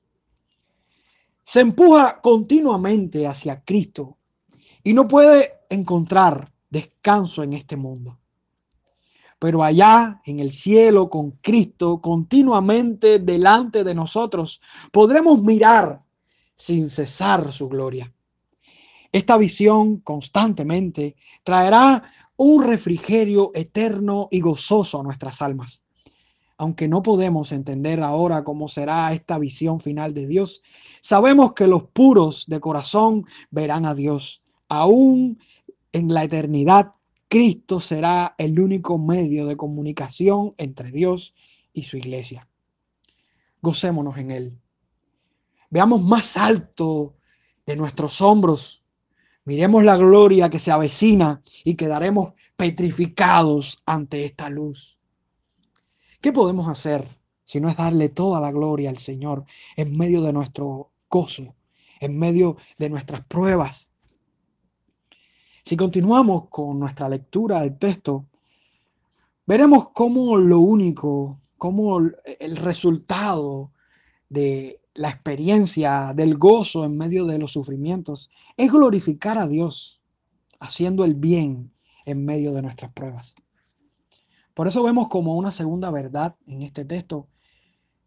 Se 1.45 1.61
empuja 1.61 2.21
continuamente 2.21 3.27
hacia 3.27 3.63
Cristo 3.65 4.19
y 4.83 4.93
no 4.93 5.09
puede 5.09 5.53
encontrar 5.71 6.53
descanso 6.71 7.43
en 7.43 7.55
este 7.55 7.77
mundo 7.77 8.19
pero 9.39 9.63
allá 9.63 10.21
en 10.25 10.41
el 10.41 10.51
cielo 10.51 11.09
con 11.09 11.33
Cristo 11.33 12.01
continuamente 12.01 13.19
delante 13.19 13.85
de 13.85 13.95
nosotros, 13.95 14.61
podremos 14.91 15.43
mirar 15.43 16.03
sin 16.55 16.91
cesar 16.91 17.53
su 17.53 17.69
gloria. 17.69 18.13
Esta 19.13 19.39
visión 19.39 19.99
constantemente 20.01 21.17
traerá 21.45 22.03
un 22.39 22.63
refrigerio 22.63 23.51
eterno 23.55 24.29
y 24.31 24.41
gozoso 24.41 25.01
a 25.01 25.03
nuestras 25.03 25.43
almas. 25.43 25.85
Aunque 26.57 26.89
no 26.89 27.03
podemos 27.03 27.53
entender 27.53 28.01
ahora 28.01 28.45
cómo 28.45 28.69
será 28.69 29.13
esta 29.13 29.39
visión 29.39 29.81
final 29.81 30.15
de 30.15 30.27
Dios, 30.27 30.63
sabemos 31.03 31.53
que 31.53 31.67
los 31.67 31.85
puros 31.85 32.47
de 32.47 32.61
corazón 32.61 33.25
verán 33.51 33.87
a 33.87 33.95
Dios, 33.95 34.43
aún 34.69 35.39
en 35.93 36.15
la 36.15 36.25
eternidad 36.25 36.95
Cristo 37.29 37.81
será 37.81 38.35
el 38.39 38.59
único 38.59 38.99
medio 38.99 39.47
de 39.47 39.57
comunicación 39.57 40.55
entre 40.57 40.91
Dios 40.91 41.35
y 41.73 41.83
su 41.83 41.97
iglesia. 41.97 42.49
Gocémonos 43.61 44.17
en 44.17 44.31
Él. 44.31 44.59
Veamos 45.71 46.03
más 46.03 46.37
alto 46.37 47.17
de 47.67 47.77
nuestros 47.77 48.21
hombros. 48.23 48.83
Miremos 49.49 49.83
la 49.83 49.97
gloria 49.97 50.51
que 50.51 50.59
se 50.59 50.71
avecina 50.71 51.41
y 51.65 51.75
quedaremos 51.75 52.35
petrificados 52.55 53.83
ante 53.87 54.27
esta 54.27 54.51
luz. 54.51 54.99
¿Qué 56.21 56.35
podemos 56.35 56.69
hacer 56.69 57.09
si 57.45 57.59
no 57.59 57.71
es 57.71 57.77
darle 57.79 58.11
toda 58.11 58.43
la 58.43 58.53
gloria 58.53 58.91
al 58.91 58.99
Señor 58.99 59.47
en 59.75 59.97
medio 59.97 60.21
de 60.21 60.35
nuestro 60.35 60.91
gozo, 61.09 61.57
en 61.99 62.19
medio 62.19 62.59
de 62.77 62.91
nuestras 62.91 63.25
pruebas, 63.25 63.91
si 65.65 65.79
continuamos 65.79 66.51
con 66.51 66.79
nuestra 66.79 67.09
lectura 67.09 67.63
del 67.63 67.79
texto, 67.79 68.27
veremos 69.47 69.89
cómo 69.95 70.37
lo 70.37 70.59
único, 70.59 71.41
cómo 71.57 72.01
el 72.01 72.57
resultado 72.59 73.73
de 74.29 74.83
la 74.99 75.11
experiencia 75.11 76.13
del 76.15 76.37
gozo 76.37 76.85
en 76.85 76.97
medio 76.97 77.25
de 77.25 77.39
los 77.39 77.53
sufrimientos 77.53 78.31
es 78.57 78.73
glorificar 78.73 79.39
a 79.39 79.47
Dios, 79.47 80.03
haciendo 80.59 81.05
el 81.05 81.15
bien 81.15 81.73
en 82.05 82.25
medio 82.25 82.53
de 82.53 82.63
nuestras 82.63 82.93
pruebas. 82.93 83.37
Por 84.55 84.67
eso 84.67 84.83
vemos 84.83 85.07
como 85.07 85.37
una 85.37 85.53
segunda 85.53 85.93
verdad 85.93 86.35
en 86.49 86.63
este 86.63 86.85
texto 86.85 87.29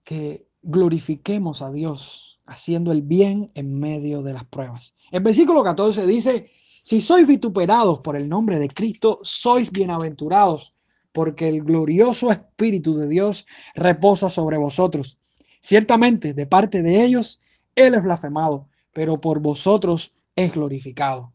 que 0.03 0.49
glorifiquemos 0.61 1.61
a 1.61 1.71
Dios 1.71 2.41
haciendo 2.45 2.91
el 2.91 3.01
bien 3.01 3.51
en 3.55 3.79
medio 3.79 4.21
de 4.21 4.33
las 4.33 4.43
pruebas. 4.43 4.93
El 5.11 5.23
versículo 5.23 5.63
14 5.63 6.05
dice, 6.05 6.51
si 6.83 6.99
sois 6.99 7.25
vituperados 7.25 7.99
por 7.99 8.17
el 8.17 8.27
nombre 8.27 8.59
de 8.59 8.67
Cristo, 8.67 9.21
sois 9.23 9.71
bienaventurados, 9.71 10.75
porque 11.13 11.47
el 11.47 11.63
glorioso 11.63 12.31
Espíritu 12.31 12.97
de 12.97 13.07
Dios 13.07 13.45
reposa 13.75 14.29
sobre 14.29 14.57
vosotros. 14.57 15.20
Ciertamente, 15.61 16.33
de 16.33 16.45
parte 16.47 16.81
de 16.81 17.03
ellos, 17.03 17.39
Él 17.75 17.93
es 17.93 18.03
blasfemado, 18.03 18.67
pero 18.91 19.21
por 19.21 19.39
vosotros 19.39 20.13
es 20.35 20.53
glorificado. 20.53 21.33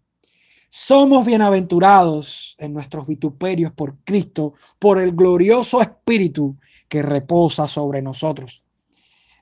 Somos 0.68 1.24
bienaventurados 1.24 2.56
en 2.58 2.74
nuestros 2.74 3.06
vituperios 3.06 3.72
por 3.72 3.96
Cristo, 4.04 4.54
por 4.78 4.98
el 4.98 5.12
glorioso 5.12 5.80
Espíritu 5.80 6.56
que 6.88 7.02
reposa 7.02 7.68
sobre 7.68 8.02
nosotros. 8.02 8.64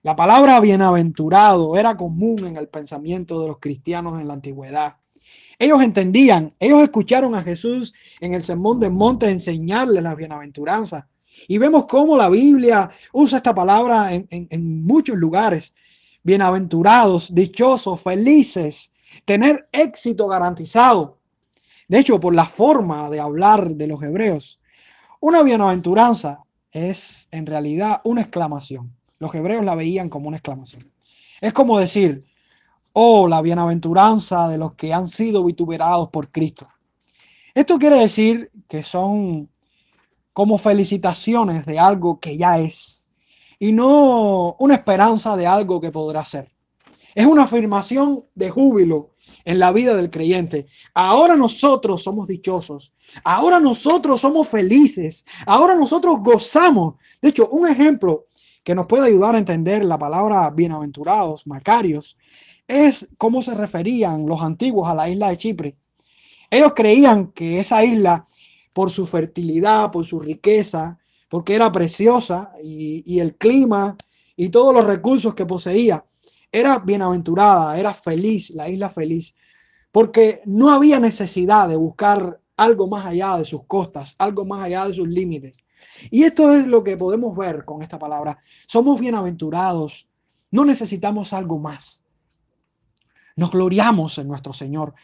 La 0.02 0.14
palabra 0.14 0.60
bienaventurado 0.60 1.76
era 1.76 1.96
común 1.96 2.46
en 2.46 2.56
el 2.56 2.68
pensamiento 2.68 3.40
de 3.40 3.48
los 3.48 3.58
cristianos 3.58 4.20
en 4.20 4.28
la 4.28 4.34
antigüedad. 4.34 4.96
Ellos 5.58 5.82
entendían, 5.82 6.50
ellos 6.60 6.82
escucharon 6.82 7.34
a 7.34 7.42
Jesús 7.42 7.94
en 8.20 8.34
el 8.34 8.42
sermón 8.42 8.80
del 8.80 8.90
monte 8.90 9.30
enseñarles 9.30 10.02
la 10.02 10.14
bienaventuranza. 10.14 11.08
Y 11.48 11.58
vemos 11.58 11.86
cómo 11.86 12.16
la 12.16 12.28
Biblia 12.28 12.90
usa 13.12 13.38
esta 13.38 13.54
palabra 13.54 14.12
en, 14.12 14.26
en 14.30 14.84
muchos 14.84 15.16
lugares. 15.16 15.74
Bienaventurados, 16.22 17.34
dichosos, 17.34 18.00
felices, 18.00 18.92
tener 19.24 19.68
éxito 19.72 20.26
garantizado. 20.26 21.18
De 21.88 21.98
hecho, 21.98 22.18
por 22.18 22.34
la 22.34 22.46
forma 22.46 23.10
de 23.10 23.20
hablar 23.20 23.70
de 23.70 23.86
los 23.86 24.02
hebreos, 24.02 24.60
una 25.20 25.42
bienaventuranza 25.42 26.44
es 26.70 27.28
en 27.30 27.46
realidad 27.46 28.00
una 28.04 28.22
exclamación. 28.22 28.94
Los 29.18 29.34
hebreos 29.34 29.64
la 29.64 29.74
veían 29.74 30.08
como 30.08 30.28
una 30.28 30.36
exclamación. 30.36 30.90
Es 31.40 31.52
como 31.52 31.78
decir, 31.78 32.24
oh, 32.92 33.28
la 33.28 33.40
bienaventuranza 33.42 34.48
de 34.48 34.58
los 34.58 34.74
que 34.74 34.92
han 34.92 35.08
sido 35.08 35.44
vituperados 35.44 36.08
por 36.10 36.30
Cristo. 36.30 36.66
Esto 37.54 37.78
quiere 37.78 37.98
decir 38.00 38.50
que 38.68 38.82
son 38.82 39.48
como 40.34 40.58
felicitaciones 40.58 41.64
de 41.64 41.78
algo 41.78 42.20
que 42.20 42.36
ya 42.36 42.58
es 42.58 43.08
y 43.58 43.72
no 43.72 44.56
una 44.58 44.74
esperanza 44.74 45.36
de 45.36 45.46
algo 45.46 45.80
que 45.80 45.90
podrá 45.90 46.22
ser. 46.24 46.52
Es 47.14 47.24
una 47.24 47.44
afirmación 47.44 48.24
de 48.34 48.50
júbilo 48.50 49.12
en 49.44 49.58
la 49.58 49.72
vida 49.72 49.94
del 49.94 50.10
creyente. 50.10 50.66
Ahora 50.92 51.36
nosotros 51.36 52.02
somos 52.02 52.28
dichosos. 52.28 52.92
Ahora 53.22 53.60
nosotros 53.60 54.20
somos 54.20 54.48
felices. 54.48 55.24
Ahora 55.46 55.76
nosotros 55.76 56.20
gozamos. 56.20 56.96
De 57.22 57.28
hecho, 57.28 57.48
un 57.48 57.68
ejemplo 57.68 58.26
que 58.64 58.74
nos 58.74 58.86
puede 58.86 59.06
ayudar 59.06 59.34
a 59.36 59.38
entender 59.38 59.84
la 59.84 59.98
palabra 59.98 60.50
bienaventurados, 60.50 61.46
macarios, 61.46 62.16
es 62.66 63.08
cómo 63.18 63.42
se 63.42 63.54
referían 63.54 64.26
los 64.26 64.42
antiguos 64.42 64.88
a 64.88 64.94
la 64.94 65.08
isla 65.08 65.28
de 65.28 65.36
Chipre. 65.36 65.76
Ellos 66.50 66.72
creían 66.74 67.28
que 67.28 67.60
esa 67.60 67.84
isla, 67.84 68.24
por 68.74 68.90
su 68.90 69.06
fertilidad, 69.06 69.90
por 69.90 70.04
su 70.04 70.20
riqueza, 70.20 70.98
porque 71.30 71.54
era 71.54 71.72
preciosa 71.72 72.52
y, 72.62 73.18
el 73.18 73.36
clima 73.36 73.96
y 74.36 74.50
todos 74.50 74.74
los 74.74 74.84
recursos 74.84 75.34
que 75.34 75.46
poseía, 75.46 76.04
era 76.52 76.78
bienaventurada, 76.78 77.78
era 77.78 77.94
feliz, 77.94 78.50
la 78.50 78.68
isla 78.68 78.90
feliz, 78.90 79.34
porque 79.90 80.42
no 80.44 80.70
había 80.70 81.00
necesidad 81.00 81.68
de 81.68 81.76
buscar 81.76 82.40
algo 82.56 82.86
más 82.88 83.06
allá 83.06 83.38
de 83.38 83.44
sus 83.44 83.64
costas, 83.64 84.14
algo 84.18 84.44
más 84.44 84.64
allá 84.64 84.86
de 84.86 84.94
sus 84.94 85.08
límites. 85.08 85.64
Y 86.10 86.24
esto 86.24 86.52
es 86.52 86.66
lo 86.66 86.82
que 86.82 86.96
podemos 86.96 87.36
ver 87.36 87.64
con 87.64 87.82
esta 87.82 87.98
palabra. 87.98 88.38
Somos 88.66 89.00
bienaventurados, 89.00 90.08
no 90.50 90.64
necesitamos 90.64 91.32
algo 91.32 91.58
más. 91.58 92.04
Nos 93.36 93.50
gloriamos 93.50 94.18
en 94.18 94.28
nuestro 94.28 94.52
Señor 94.52 94.94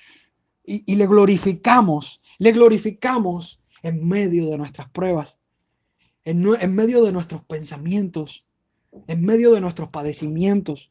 y, 0.64 0.94
le 0.94 1.06
glorificamos, 1.06 2.20
le 2.38 2.52
glorificamos 2.52 3.59
en 3.82 4.06
medio 4.06 4.50
de 4.50 4.58
nuestras 4.58 4.88
pruebas, 4.90 5.40
en, 6.24 6.42
medio 6.74 7.04
de 7.04 7.12
nuestros 7.12 7.44
pensamientos, 7.44 8.44
en 9.06 9.24
medio 9.24 9.52
de 9.52 9.60
nuestros 9.60 9.88
padecimientos. 9.88 10.90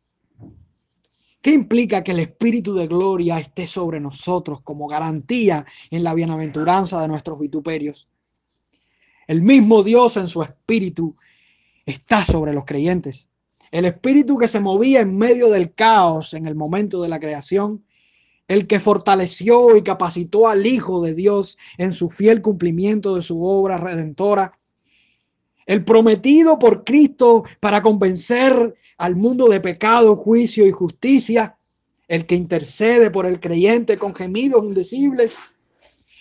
¿Qué 1.41 1.51
implica 1.51 2.03
que 2.03 2.11
el 2.11 2.19
Espíritu 2.19 2.73
de 2.73 2.87
Gloria 2.87 3.39
esté 3.39 3.67
sobre 3.67 3.99
nosotros 3.99 4.61
como 4.61 4.87
garantía 4.87 5.65
en 5.89 6.03
la 6.03 6.13
bienaventuranza 6.13 7.01
de 7.01 7.07
nuestros 7.07 7.39
vituperios? 7.39 8.09
El 9.27 9.41
mismo 9.41 9.83
Dios 9.83 10.17
en 10.17 10.27
su 10.27 10.41
Espíritu 10.41 11.15
está 11.85 12.25
sobre 12.25 12.53
los 12.53 12.65
creyentes. 12.65 13.29
El 13.71 13.85
Espíritu 13.85 14.37
que 14.37 14.47
se 14.47 14.59
movía 14.59 15.01
en 15.01 15.17
medio 15.17 15.49
del 15.49 15.73
caos 15.73 16.33
en 16.33 16.47
el 16.47 16.55
momento 16.55 17.01
de 17.01 17.09
la 17.09 17.19
creación, 17.19 17.85
el 18.49 18.65
que 18.65 18.79
fortaleció 18.79 19.77
y 19.77 19.83
capacitó 19.83 20.49
al 20.49 20.65
Hijo 20.65 21.03
de 21.03 21.13
Dios 21.13 21.57
en 21.77 21.93
su 21.93 22.09
fiel 22.09 22.41
cumplimiento 22.41 23.15
de 23.15 23.21
su 23.21 23.45
obra 23.45 23.77
redentora, 23.77 24.51
el 25.67 25.85
prometido 25.85 26.57
por 26.57 26.83
Cristo 26.83 27.43
para 27.59 27.83
convencer 27.83 28.75
al 28.97 29.15
mundo 29.15 29.47
de 29.47 29.61
pecado, 29.61 30.15
juicio 30.15 30.65
y 30.65 30.71
justicia, 30.71 31.57
el 32.07 32.25
que 32.25 32.33
intercede 32.33 33.11
por 33.11 33.27
el 33.27 33.39
creyente 33.39 33.97
con 33.99 34.15
gemidos 34.15 34.65
indecibles, 34.65 35.37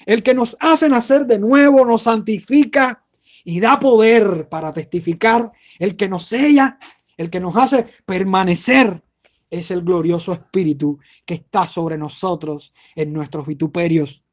el 0.05 0.23
que 0.23 0.35
nos 0.35 0.55
hace 0.61 0.87
nacer 0.91 1.27
de 1.27 1.39
nuevo, 1.39 1.87
nos 1.87 2.03
santifica 2.03 3.03
y 3.43 3.59
da 3.59 3.81
poder 3.81 4.51
para 4.51 4.75
testificar, 4.75 5.51
el 5.79 5.97
que 5.97 6.11
nos 6.11 6.27
sella, 6.27 6.79
el 7.17 7.31
que 7.31 7.41
nos 7.41 7.57
hace 7.57 7.87
permanecer, 8.05 9.03
es 9.51 9.71
el 9.71 9.83
glorioso 9.83 10.33
Espíritu 10.33 10.99
que 11.27 11.35
está 11.35 11.67
sobre 11.67 11.97
nosotros 11.97 12.73
en 12.95 13.13
nuestros 13.13 13.47
vituperios. 13.47 14.25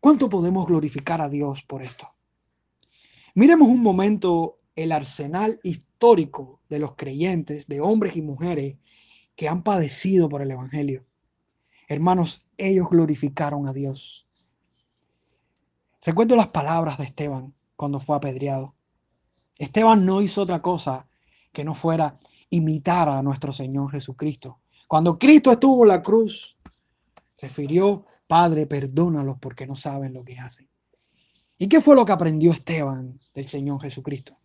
¿Cuánto 0.00 0.28
podemos 0.28 0.66
glorificar 0.66 1.20
a 1.20 1.28
Dios 1.28 1.62
por 1.62 1.82
esto? 1.82 2.08
Miremos 3.34 3.68
un 3.68 3.82
momento 3.82 4.58
el 4.74 4.92
arsenal 4.92 5.60
histórico 5.62 6.60
de 6.68 6.78
los 6.78 6.96
creyentes, 6.96 7.66
de 7.66 7.80
hombres 7.80 8.16
y 8.16 8.22
mujeres 8.22 8.76
que 9.36 9.48
han 9.48 9.62
padecido 9.62 10.28
por 10.28 10.42
el 10.42 10.50
Evangelio. 10.50 11.06
Hermanos, 11.88 12.46
ellos 12.56 12.88
glorificaron 12.90 13.66
a 13.66 13.72
Dios. 13.72 14.26
Recuerdo 16.02 16.36
las 16.36 16.48
palabras 16.48 16.98
de 16.98 17.04
Esteban 17.04 17.54
cuando 17.76 18.00
fue 18.00 18.16
apedreado. 18.16 18.74
Esteban 19.56 20.04
no 20.04 20.20
hizo 20.20 20.42
otra 20.42 20.60
cosa 20.62 21.08
que 21.52 21.64
no 21.64 21.74
fuera 21.74 22.16
imitar 22.52 23.08
a 23.08 23.22
nuestro 23.22 23.52
Señor 23.52 23.90
Jesucristo. 23.90 24.60
Cuando 24.86 25.18
Cristo 25.18 25.50
estuvo 25.50 25.84
en 25.84 25.88
la 25.88 26.02
cruz, 26.02 26.56
refirió, 27.38 28.04
Padre, 28.26 28.66
perdónalos 28.66 29.38
porque 29.40 29.66
no 29.66 29.74
saben 29.74 30.12
lo 30.12 30.22
que 30.22 30.38
hacen. 30.38 30.68
¿Y 31.58 31.66
qué 31.66 31.80
fue 31.80 31.96
lo 31.96 32.04
que 32.04 32.12
aprendió 32.12 32.52
Esteban 32.52 33.18
del 33.34 33.48
Señor 33.48 33.80
Jesucristo? 33.80 34.38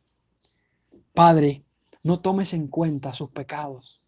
Padre, 1.13 1.65
no 2.04 2.22
tomes 2.22 2.54
en 2.54 2.67
cuenta 2.67 3.13
sus 3.13 3.30
pecados. 3.30 4.02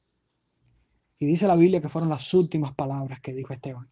Y 1.18 1.26
dice 1.26 1.48
la 1.48 1.58
Biblia 1.58 1.82
que 1.82 1.90
fueron 1.90 2.10
las 2.10 2.34
últimas 2.34 2.74
palabras 2.74 3.20
que 3.20 3.34
dijo 3.34 3.52
Esteban. 3.52 3.90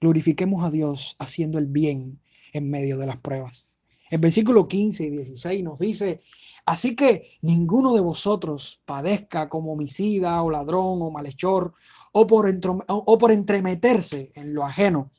Glorifiquemos 0.00 0.64
a 0.64 0.70
Dios 0.70 1.16
haciendo 1.18 1.58
el 1.58 1.66
bien 1.66 2.20
en 2.54 2.70
medio 2.70 2.96
de 2.96 3.06
las 3.06 3.18
pruebas. 3.18 3.74
El 4.10 4.18
versículo 4.18 4.66
15 4.66 5.04
y 5.04 5.10
16 5.10 5.62
nos 5.62 5.78
dice, 5.78 6.22
así 6.64 6.96
que 6.96 7.38
ninguno 7.42 7.94
de 7.94 8.00
vosotros 8.00 8.80
padezca 8.84 9.48
como 9.48 9.72
homicida 9.72 10.42
o 10.42 10.50
ladrón 10.50 11.02
o 11.02 11.10
malhechor 11.10 11.74
o 12.12 12.26
por, 12.26 12.52
o 12.88 13.18
por 13.18 13.32
entremeterse 13.32 14.32
en 14.34 14.54
lo 14.54 14.64
ajeno. 14.64 15.10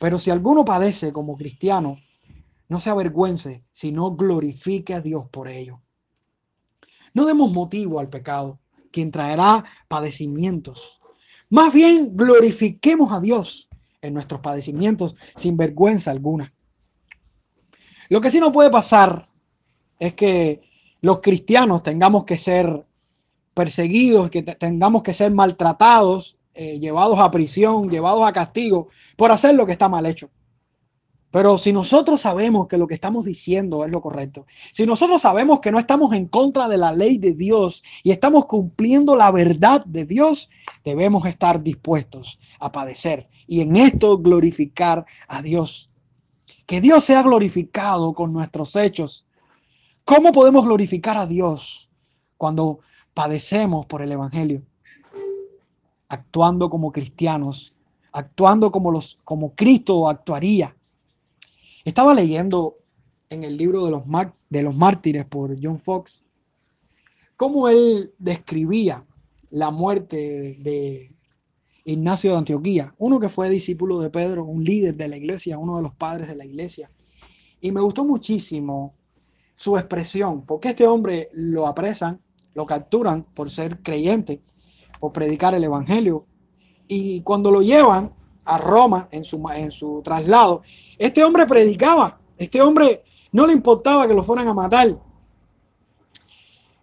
Pero 0.00 0.18
si 0.18 0.30
alguno 0.30 0.64
padece 0.64 1.12
como 1.12 1.36
cristiano, 1.36 1.98
no 2.68 2.80
se 2.80 2.90
avergüence, 2.90 3.64
sino 3.70 4.16
glorifique 4.16 4.94
a 4.94 5.00
Dios 5.00 5.28
por 5.28 5.48
ello. 5.48 5.80
No 7.14 7.24
demos 7.24 7.52
motivo 7.52 8.00
al 8.00 8.10
pecado, 8.10 8.60
quien 8.90 9.10
traerá 9.10 9.64
padecimientos. 9.88 11.00
Más 11.48 11.72
bien 11.72 12.16
glorifiquemos 12.16 13.12
a 13.12 13.20
Dios 13.20 13.68
en 14.02 14.14
nuestros 14.14 14.40
padecimientos 14.40 15.14
sin 15.36 15.56
vergüenza 15.56 16.10
alguna. 16.10 16.52
Lo 18.08 18.20
que 18.20 18.30
sí 18.30 18.40
no 18.40 18.52
puede 18.52 18.70
pasar 18.70 19.28
es 19.98 20.14
que 20.14 20.65
los 21.06 21.20
cristianos 21.20 21.84
tengamos 21.84 22.24
que 22.24 22.36
ser 22.36 22.84
perseguidos, 23.54 24.28
que 24.28 24.42
tengamos 24.42 25.04
que 25.04 25.14
ser 25.14 25.30
maltratados, 25.30 26.36
eh, 26.52 26.80
llevados 26.80 27.20
a 27.20 27.30
prisión, 27.30 27.88
llevados 27.88 28.26
a 28.26 28.32
castigo 28.32 28.88
por 29.16 29.30
hacer 29.30 29.54
lo 29.54 29.66
que 29.66 29.72
está 29.72 29.88
mal 29.88 30.04
hecho. 30.04 30.30
Pero 31.30 31.58
si 31.58 31.72
nosotros 31.72 32.20
sabemos 32.22 32.66
que 32.66 32.76
lo 32.76 32.88
que 32.88 32.94
estamos 32.94 33.24
diciendo 33.24 33.84
es 33.84 33.92
lo 33.92 34.00
correcto, 34.00 34.46
si 34.72 34.84
nosotros 34.84 35.22
sabemos 35.22 35.60
que 35.60 35.70
no 35.70 35.78
estamos 35.78 36.12
en 36.12 36.26
contra 36.26 36.66
de 36.66 36.76
la 36.76 36.90
ley 36.90 37.18
de 37.18 37.34
Dios 37.34 37.84
y 38.02 38.10
estamos 38.10 38.46
cumpliendo 38.46 39.14
la 39.14 39.30
verdad 39.30 39.84
de 39.84 40.06
Dios, 40.06 40.50
debemos 40.84 41.24
estar 41.26 41.62
dispuestos 41.62 42.40
a 42.58 42.72
padecer 42.72 43.28
y 43.46 43.60
en 43.60 43.76
esto 43.76 44.18
glorificar 44.18 45.06
a 45.28 45.40
Dios. 45.40 45.88
Que 46.66 46.80
Dios 46.80 47.04
sea 47.04 47.22
glorificado 47.22 48.12
con 48.12 48.32
nuestros 48.32 48.74
hechos. 48.74 49.25
¿Cómo 50.06 50.30
podemos 50.30 50.64
glorificar 50.64 51.16
a 51.16 51.26
Dios 51.26 51.90
cuando 52.36 52.78
padecemos 53.12 53.86
por 53.86 54.02
el 54.02 54.12
Evangelio? 54.12 54.62
Actuando 56.08 56.70
como 56.70 56.92
cristianos, 56.92 57.74
actuando 58.12 58.70
como, 58.70 58.92
los, 58.92 59.18
como 59.24 59.56
Cristo 59.56 60.08
actuaría 60.08 60.76
estaba 61.84 62.14
leyendo 62.14 62.76
en 63.30 63.42
el 63.42 63.56
libro 63.56 63.84
de 63.84 63.90
los, 63.90 64.04
de 64.48 64.62
los 64.62 64.76
mártires 64.76 65.24
por 65.24 65.56
John 65.60 65.80
Fox 65.80 66.24
cómo 67.36 67.68
él 67.68 68.14
describía 68.16 69.04
la 69.50 69.72
muerte 69.72 70.56
de 70.60 71.10
Ignacio 71.84 72.30
de 72.30 72.38
Antioquía, 72.38 72.94
uno 72.98 73.18
que 73.18 73.28
fue 73.28 73.50
discípulo 73.50 73.98
de 73.98 74.10
Pedro, 74.10 74.44
un 74.44 74.62
líder 74.62 74.96
de 74.96 75.08
la 75.08 75.16
iglesia, 75.16 75.58
uno 75.58 75.78
de 75.78 75.82
los 75.82 75.94
padres 75.94 76.28
de 76.28 76.36
la 76.36 76.44
iglesia. 76.44 76.88
Y 77.60 77.72
me 77.72 77.80
gustó 77.80 78.04
muchísimo 78.04 78.94
su 79.56 79.78
expresión, 79.78 80.42
porque 80.42 80.68
este 80.68 80.86
hombre 80.86 81.30
lo 81.32 81.66
apresan, 81.66 82.20
lo 82.54 82.66
capturan 82.66 83.24
por 83.34 83.50
ser 83.50 83.82
creyente, 83.82 84.42
por 85.00 85.12
predicar 85.12 85.54
el 85.54 85.64
evangelio. 85.64 86.26
Y 86.86 87.22
cuando 87.22 87.50
lo 87.50 87.62
llevan 87.62 88.12
a 88.44 88.58
Roma 88.58 89.08
en 89.10 89.24
su, 89.24 89.42
en 89.54 89.72
su 89.72 90.02
traslado, 90.04 90.62
este 90.98 91.24
hombre 91.24 91.46
predicaba, 91.46 92.20
este 92.36 92.60
hombre 92.60 93.02
no 93.32 93.46
le 93.46 93.54
importaba 93.54 94.06
que 94.06 94.12
lo 94.12 94.22
fueran 94.22 94.46
a 94.46 94.54
matar. 94.54 95.00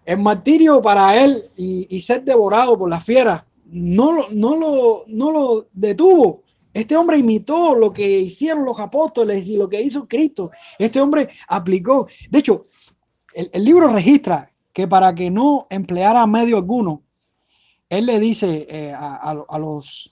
El 0.03 0.17
martirio 0.17 0.81
para 0.81 1.23
él 1.23 1.41
y, 1.55 2.01
ser 2.01 2.23
devorado 2.23 2.77
por 2.77 2.89
las 2.89 3.05
fieras 3.05 3.43
no, 3.65 4.29
no, 4.31 4.55
lo, 4.57 5.03
no 5.07 5.31
lo 5.31 5.67
detuvo. 5.71 6.42
Este 6.73 6.97
hombre 6.97 7.17
imitó 7.17 7.75
lo 7.75 7.93
que 7.93 8.19
hicieron 8.19 8.65
los 8.65 8.79
apóstoles 8.79 9.47
y 9.47 9.57
lo 9.57 9.69
que 9.69 9.81
hizo 9.81 10.07
Cristo. 10.07 10.51
Este 10.79 10.99
hombre 10.99 11.29
aplicó. 11.47 12.07
De 12.29 12.39
hecho, 12.39 12.63
el, 13.33 13.49
el 13.53 13.63
libro 13.63 13.88
registra 13.88 14.51
que 14.73 14.88
para 14.88 15.13
que 15.13 15.29
no 15.29 15.67
empleara 15.69 16.25
medio 16.25 16.57
alguno, 16.57 17.03
él 17.93 18.07
le 18.07 18.19
dice 18.19 18.65
eh, 18.69 18.91
a, 18.91 19.36
los, 19.36 20.09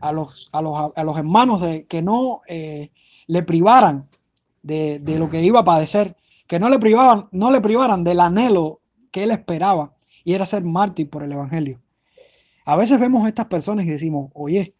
a, 0.00 0.12
los, 0.12 0.48
a, 0.52 1.02
los, 1.02 1.18
hermanos 1.18 1.60
de 1.60 1.84
que 1.86 2.00
no 2.00 2.42
eh, 2.46 2.92
le 3.26 3.42
privaran 3.42 4.06
de, 4.62 5.00
lo 5.18 5.28
que 5.28 5.42
iba 5.42 5.58
a 5.58 5.64
padecer, 5.64 6.16
que 6.46 6.60
no 6.60 6.68
le, 6.70 6.78
privaban, 6.78 7.28
no 7.32 7.50
le 7.50 7.60
privaran 7.60 8.04
del 8.04 8.20
anhelo 8.20 8.80
que 9.10 9.24
él 9.24 9.32
esperaba 9.32 9.92
y 10.22 10.34
era 10.34 10.46
ser 10.46 10.62
mártir 10.62 11.10
por 11.10 11.24
el 11.24 11.32
Evangelio. 11.32 11.80
A 12.64 12.76
veces 12.76 13.00
vemos 13.00 13.24
a 13.24 13.28
estas 13.28 13.46
personas 13.46 13.86
y 13.86 13.90
decimos, 13.90 14.30
oye, 14.32 14.75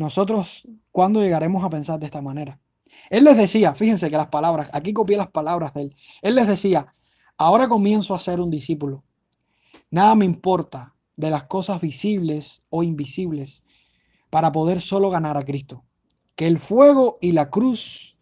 nosotros, 0.00 0.66
¿cuándo 0.90 1.20
llegaremos 1.20 1.62
a 1.62 1.68
pensar 1.68 2.00
de 2.00 2.06
esta 2.06 2.22
manera? 2.22 2.58
Él 3.10 3.24
les 3.24 3.36
decía, 3.36 3.74
fíjense 3.74 4.10
que 4.10 4.16
las 4.16 4.28
palabras, 4.28 4.70
aquí 4.72 4.94
copié 4.94 5.18
las 5.18 5.30
palabras 5.30 5.74
de 5.74 5.82
él, 5.82 5.96
él 6.22 6.34
les 6.36 6.48
decía, 6.48 6.86
ahora 7.36 7.68
comienzo 7.68 8.14
a 8.14 8.18
ser 8.18 8.40
un 8.40 8.50
discípulo. 8.50 9.04
Nada 9.90 10.14
me 10.14 10.24
importa 10.24 10.94
de 11.16 11.28
las 11.28 11.44
cosas 11.44 11.82
visibles 11.82 12.64
o 12.70 12.82
invisibles 12.82 13.62
para 14.30 14.50
poder 14.50 14.80
solo 14.80 15.10
ganar 15.10 15.36
a 15.36 15.44
Cristo. 15.44 15.84
Que 16.34 16.46
el 16.46 16.58
fuego 16.58 17.18
y 17.20 17.32
la 17.32 17.50
cruz, 17.50 18.16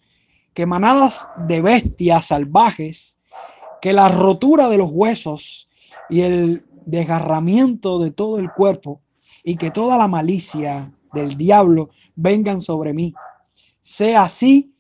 que 0.55 0.67
manadas 0.67 1.29
de 1.47 1.61
bestias 1.61 2.27
salvajes, 2.27 3.21
que 3.81 3.93
la 3.93 4.09
rotura 4.09 4.69
de 4.69 4.79
los 4.79 4.91
huesos 4.91 5.69
y 6.11 6.23
el 6.23 6.67
desgarramiento 6.87 8.01
de 8.01 8.11
todo 8.11 8.41
el 8.41 8.51
cuerpo 8.53 9.01
y 9.45 9.55
que 9.55 9.71
toda 9.71 9.97
la 9.97 10.09
malicia 10.09 10.93
del 11.13 11.37
diablo 11.37 11.91
vengan 12.15 12.63
sobre 12.63 12.93
mí. 12.95 13.15
sea 13.81 14.23
así 14.25 14.75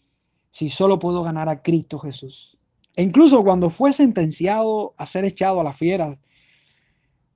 si 0.51 0.71
solo 0.71 0.99
puedo 0.99 1.23
ganar 1.23 1.49
a 1.49 1.62
Cristo 1.62 1.99
Jesús. 1.99 2.59
E 2.97 3.03
incluso 3.03 3.45
cuando 3.45 3.71
fue 3.71 3.93
sentenciado 3.93 4.95
a 4.99 5.07
ser 5.07 5.25
echado 5.25 5.61
a 5.61 5.64
la 5.64 5.73
fiera, 5.73 6.19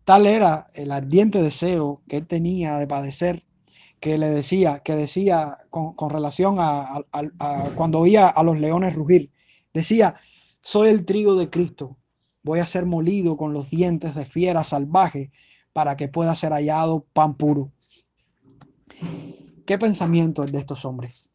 tal 0.04 0.26
era 0.26 0.68
el 0.74 0.90
ardiente 0.90 1.40
deseo 1.40 2.02
que 2.08 2.16
él 2.16 2.26
tenía 2.26 2.78
de 2.78 2.88
padecer, 2.88 3.44
que 4.00 4.18
le 4.18 4.28
decía, 4.28 4.80
que 4.80 4.96
decía 4.96 5.58
con, 5.70 6.10
relación 6.10 6.56
a, 6.58 7.04
cuando 7.76 8.00
oía 8.00 8.26
a 8.26 8.42
los 8.42 8.58
leones 8.58 8.96
rugir, 8.96 9.30
decía, 9.72 10.16
soy 10.60 10.88
el 10.88 11.04
trigo 11.04 11.36
de 11.36 11.48
Cristo, 11.48 11.96
voy 12.42 12.58
a 12.58 12.66
ser 12.66 12.84
molido 12.84 13.36
con 13.36 13.52
los 13.52 13.70
dientes 13.70 14.16
de 14.16 14.24
fiera 14.24 14.64
salvaje 14.64 15.30
para 15.72 15.96
que 15.96 16.08
pueda 16.08 16.34
ser 16.34 16.52
hallado 16.52 17.06
pan 17.12 17.36
puro. 17.36 17.70
¿Qué 19.66 19.78
pensamiento 19.78 20.44
es 20.44 20.52
de 20.52 20.58
estos 20.58 20.84
hombres? 20.84 21.32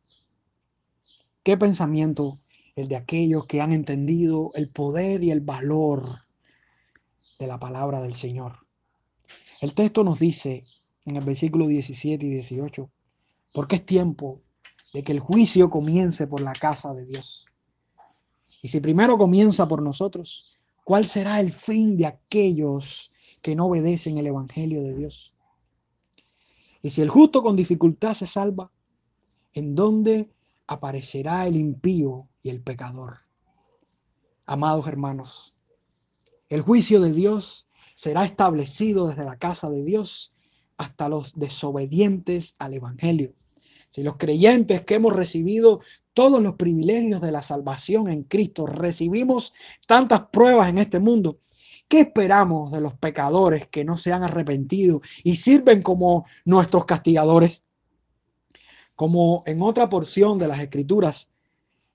¿Qué 1.44 1.58
pensamiento 1.58 2.40
el 2.76 2.88
de 2.88 2.98
aquellos 2.98 3.46
que 3.46 3.62
han 3.62 3.72
entendido 3.72 4.52
el 4.56 4.70
poder 4.70 5.24
y 5.24 5.32
el 5.32 5.42
valor 5.42 6.24
de 7.40 7.48
la 7.48 7.60
palabra 7.60 8.02
del 8.02 8.16
Señor? 8.16 8.68
El 9.62 9.74
texto 9.74 10.04
nos 10.04 10.20
dice 10.20 10.66
en 11.06 11.16
el 11.16 11.24
versículo 11.24 11.68
17 11.68 12.26
y 12.26 12.30
18, 12.30 12.92
porque 13.54 13.78
es 13.78 13.86
tiempo 13.86 14.42
de 14.94 15.04
que 15.04 15.14
el 15.14 15.20
juicio 15.20 15.70
comience 15.70 16.28
por 16.28 16.42
la 16.42 16.54
casa 16.54 16.94
de 16.94 17.06
Dios. 17.06 17.46
Y 18.62 18.68
si 18.68 18.82
primero 18.82 19.18
comienza 19.18 19.68
por 19.68 19.82
nosotros, 19.82 20.58
¿cuál 20.84 21.06
será 21.06 21.40
el 21.40 21.52
fin 21.52 21.98
de 21.98 22.08
aquellos 22.08 23.12
que 23.42 23.56
no 23.56 23.68
obedecen 23.68 24.18
el 24.18 24.28
Evangelio 24.28 24.84
de 24.84 24.96
Dios? 24.96 25.34
Y 26.82 26.90
si 26.90 27.02
el 27.02 27.10
justo 27.10 27.42
con 27.42 27.56
dificultad 27.56 28.14
se 28.14 28.26
salva, 28.26 28.72
¿en 29.54 29.76
dónde 29.76 30.30
aparecerá 30.68 31.48
el 31.48 31.56
impío 31.56 32.28
y 32.42 32.50
el 32.50 32.62
pecador? 32.62 33.20
Amados 34.46 34.88
hermanos, 34.88 35.56
el 36.50 36.62
juicio 36.62 37.02
de 37.02 37.12
Dios 37.12 37.68
será 37.94 38.24
establecido 38.26 39.08
desde 39.08 39.26
la 39.26 39.38
casa 39.38 39.70
de 39.70 39.84
Dios 39.84 40.34
hasta 40.78 41.10
los 41.10 41.34
desobedientes 41.34 42.56
al 42.60 42.76
Evangelio. 42.76 43.34
Si 43.90 44.04
los 44.04 44.18
creyentes 44.18 44.86
que 44.86 44.96
hemos 44.96 45.16
recibido 45.16 45.82
todos 46.14 46.42
los 46.42 46.56
privilegios 46.56 47.22
de 47.22 47.32
la 47.32 47.42
salvación 47.42 48.08
en 48.08 48.24
Cristo, 48.24 48.66
recibimos 48.66 49.54
tantas 49.86 50.28
pruebas 50.32 50.70
en 50.70 50.78
este 50.78 51.00
mundo, 51.00 51.40
¿qué 51.88 52.02
esperamos 52.02 52.72
de 52.72 52.82
los 52.82 52.94
pecadores 52.96 53.68
que 53.68 53.86
no 53.86 53.98
se 53.98 54.14
han 54.14 54.24
arrepentido 54.24 55.02
y 55.24 55.36
sirven 55.36 55.82
como 55.82 56.26
nuestros 56.46 56.86
castigadores? 56.86 57.64
Como 58.96 59.44
en 59.46 59.62
otra 59.62 59.90
porción 59.90 60.40
de 60.40 60.48
las 60.48 60.60
Escrituras, 60.60 61.32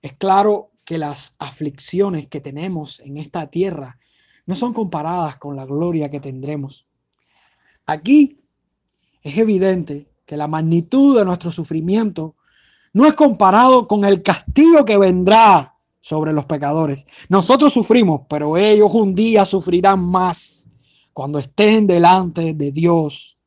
es 0.00 0.14
claro 0.14 0.70
que 0.84 0.98
las 0.98 1.34
aflicciones 1.38 2.26
que 2.26 2.40
tenemos 2.40 3.00
en 3.00 3.18
esta 3.18 3.48
tierra 3.48 3.98
no 4.46 4.56
son 4.56 4.72
comparadas 4.72 5.36
con 5.36 5.56
la 5.56 5.64
gloria 5.64 6.10
que 6.10 6.20
tendremos. 6.20 6.86
Aquí 7.86 8.40
es 9.22 9.38
evidente 9.38 10.08
que 10.26 10.36
la 10.36 10.48
magnitud 10.48 11.18
de 11.18 11.24
nuestro 11.24 11.50
sufrimiento 11.50 12.36
no 12.92 13.06
es 13.06 13.14
comparado 13.14 13.86
con 13.86 14.04
el 14.04 14.22
castigo 14.22 14.84
que 14.84 14.98
vendrá 14.98 15.71
sobre 16.02 16.34
los 16.34 16.44
pecadores. 16.44 17.06
Nosotros 17.30 17.72
sufrimos, 17.72 18.22
pero 18.28 18.58
ellos 18.58 18.90
un 18.92 19.14
día 19.14 19.46
sufrirán 19.46 20.04
más 20.04 20.68
cuando 21.14 21.38
estén 21.38 21.86
delante 21.86 22.52
de 22.52 22.70
Dios. 22.72 23.38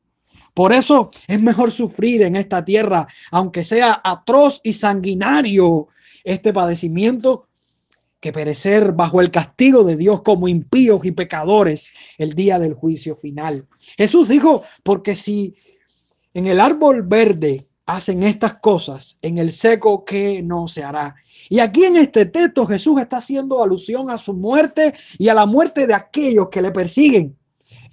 Por 0.52 0.72
eso 0.72 1.10
es 1.28 1.40
mejor 1.40 1.70
sufrir 1.70 2.22
en 2.22 2.34
esta 2.34 2.64
tierra, 2.64 3.06
aunque 3.30 3.62
sea 3.62 4.00
atroz 4.02 4.60
y 4.64 4.72
sanguinario 4.72 5.88
este 6.24 6.52
padecimiento, 6.52 7.46
que 8.18 8.32
perecer 8.32 8.92
bajo 8.92 9.20
el 9.20 9.30
castigo 9.30 9.84
de 9.84 9.96
Dios 9.96 10.22
como 10.22 10.48
impíos 10.48 11.04
y 11.04 11.12
pecadores 11.12 11.92
el 12.16 12.32
día 12.32 12.58
del 12.58 12.72
juicio 12.72 13.14
final. 13.14 13.68
Jesús 13.98 14.28
dijo, 14.28 14.62
porque 14.82 15.14
si 15.14 15.54
en 16.32 16.46
el 16.46 16.58
árbol 16.58 17.02
verde 17.02 17.68
hacen 17.86 18.22
estas 18.24 18.54
cosas, 18.54 19.18
en 19.22 19.38
el 19.38 19.52
seco 19.52 20.04
que 20.04 20.42
no 20.42 20.66
se 20.68 20.82
hará. 20.82 21.14
Y 21.48 21.60
aquí 21.60 21.84
en 21.84 21.96
este 21.96 22.26
texto 22.26 22.66
Jesús 22.66 23.00
está 23.00 23.18
haciendo 23.18 23.62
alusión 23.62 24.10
a 24.10 24.18
su 24.18 24.34
muerte 24.34 24.94
y 25.18 25.28
a 25.28 25.34
la 25.34 25.46
muerte 25.46 25.86
de 25.86 25.94
aquellos 25.94 26.48
que 26.48 26.62
le 26.62 26.72
persiguen. 26.72 27.36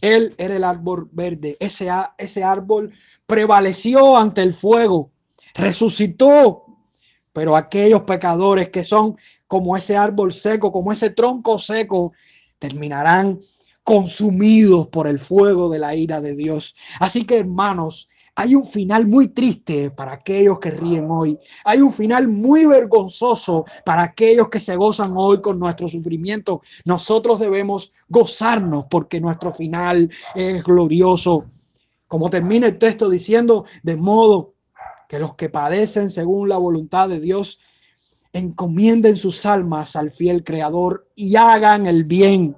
Él 0.02 0.34
era 0.38 0.56
el 0.56 0.64
árbol 0.64 1.08
verde, 1.12 1.56
ese, 1.60 1.90
ese 2.18 2.44
árbol 2.44 2.94
prevaleció 3.26 4.18
ante 4.18 4.42
el 4.42 4.54
fuego, 4.54 5.12
resucitó, 5.54 6.66
pero 7.32 7.56
aquellos 7.56 8.02
pecadores 8.02 8.70
que 8.70 8.84
son 8.84 9.16
como 9.48 9.78
ese 9.78 9.96
árbol 9.96 10.34
seco, 10.34 10.72
como 10.72 10.92
ese 10.92 11.12
tronco 11.12 11.58
seco, 11.58 12.12
terminarán 12.60 13.40
consumidos 13.84 14.88
por 14.88 15.08
el 15.08 15.20
fuego 15.20 15.70
de 15.70 15.80
la 15.80 15.96
ira 15.96 16.22
de 16.22 16.36
Dios. 16.36 16.76
Así 17.00 17.24
que 17.26 17.40
hermanos, 17.40 18.10
hay 18.36 18.56
un 18.56 18.66
final 18.66 19.06
muy 19.08 19.28
triste 19.28 19.92
para 19.92 20.14
aquellos 20.14 20.60
que 20.60 20.72
ríen 20.72 21.08
hoy. 21.10 21.38
Hay 21.66 21.82
un 21.82 21.94
final 21.94 22.28
muy 22.28 22.66
vergonzoso 22.66 23.66
para 23.86 24.04
aquellos 24.04 24.50
que 24.50 24.60
se 24.60 24.76
gozan 24.76 25.14
hoy 25.16 25.42
con 25.42 25.60
nuestro 25.60 25.88
sufrimiento. 25.88 26.62
Nosotros 26.86 27.40
debemos 27.40 27.92
gozarnos 28.08 28.86
porque 28.90 29.22
nuestro 29.22 29.54
final 29.54 30.10
es 30.34 30.64
glorioso. 30.64 31.46
Como 32.08 32.30
termina 32.30 32.68
el 32.68 32.80
texto 32.80 33.10
diciendo, 33.10 33.66
de 33.84 33.96
modo 33.98 34.56
que 35.08 35.20
los 35.20 35.36
que 35.36 35.50
padecen 35.50 36.10
según 36.10 36.50
la 36.50 36.58
voluntad 36.58 37.10
de 37.10 37.20
Dios 37.20 37.60
encomienden 38.32 39.16
sus 39.16 39.46
almas 39.46 39.96
al 39.96 40.10
fiel 40.10 40.44
Creador 40.44 41.08
y 41.16 41.36
hagan 41.36 41.86
el 41.86 42.04
bien 42.04 42.58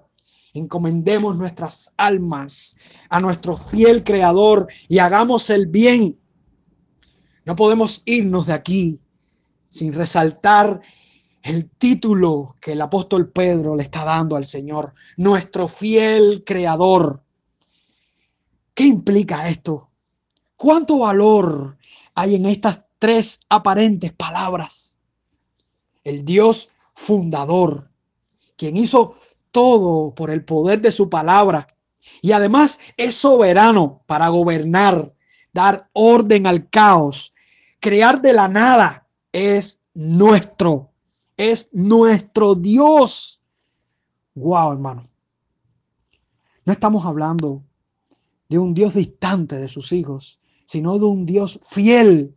encomendemos 0.59 1.35
nuestras 1.35 1.93
almas 1.97 2.77
a 3.09 3.19
nuestro 3.19 3.57
fiel 3.57 4.03
creador 4.03 4.67
y 4.87 4.99
hagamos 4.99 5.49
el 5.49 5.67
bien. 5.67 6.19
No 7.45 7.55
podemos 7.55 8.01
irnos 8.05 8.47
de 8.47 8.53
aquí 8.53 9.01
sin 9.69 9.93
resaltar 9.93 10.81
el 11.43 11.69
título 11.69 12.55
que 12.59 12.71
el 12.71 12.81
apóstol 12.81 13.29
Pedro 13.31 13.75
le 13.75 13.83
está 13.83 14.03
dando 14.03 14.35
al 14.35 14.47
Señor, 14.47 14.95
nuestro 15.17 15.67
fiel 15.67 16.43
creador. 16.43 17.23
¿Qué 18.73 18.85
implica 18.85 19.47
esto? 19.47 19.91
¿Cuánto 20.55 20.99
valor 20.99 21.77
hay 22.15 22.35
en 22.35 22.47
estas 22.47 22.81
tres 22.97 23.41
aparentes 23.47 24.11
palabras? 24.11 24.97
El 26.03 26.25
Dios 26.25 26.69
fundador, 26.95 27.91
quien 28.55 28.77
hizo 28.77 29.17
todo 29.55 30.13
por 30.13 30.31
el 30.31 30.43
poder 30.43 30.81
de 30.81 30.91
su 30.91 31.09
palabra. 31.09 31.65
Y 32.21 32.33
además 32.33 32.77
es 32.97 33.15
soberano 33.15 34.03
para 34.05 34.27
gobernar, 34.27 35.13
dar 35.53 35.89
orden 35.93 36.45
al 36.45 36.69
caos, 36.69 37.33
crear 37.79 38.21
de 38.21 38.33
la 38.33 38.49
nada. 38.49 39.07
Es 39.31 39.81
nuestro, 39.93 40.91
es 41.37 41.69
nuestro 41.71 42.55
Dios. 42.55 43.41
Wow, 44.33 44.73
hermano. 44.73 45.05
No 46.65 46.73
estamos 46.73 47.05
hablando 47.05 47.63
de 48.49 48.59
un 48.59 48.73
Dios 48.73 48.93
distante 48.93 49.57
de 49.57 49.69
sus 49.69 49.93
hijos, 49.93 50.41
sino 50.65 50.99
de 50.99 51.05
un 51.05 51.25
Dios 51.25 51.61
fiel, 51.63 52.35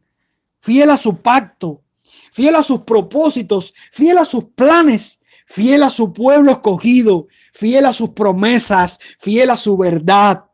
fiel 0.60 0.88
a 0.90 0.96
su 0.96 1.16
pacto, 1.16 1.82
fiel 2.30 2.54
a 2.54 2.62
sus 2.62 2.82
propósitos, 2.82 3.74
fiel 3.90 4.18
a 4.18 4.24
sus 4.24 4.44
planes, 4.44 5.17
fiel 5.48 5.82
a 5.82 5.90
su 5.90 6.12
pueblo 6.12 6.52
escogido, 6.52 7.26
fiel 7.52 7.86
a 7.86 7.92
sus 7.92 8.10
promesas, 8.10 8.98
fiel 9.18 9.50
a 9.50 9.56
su 9.56 9.76
verdad. 9.76 10.44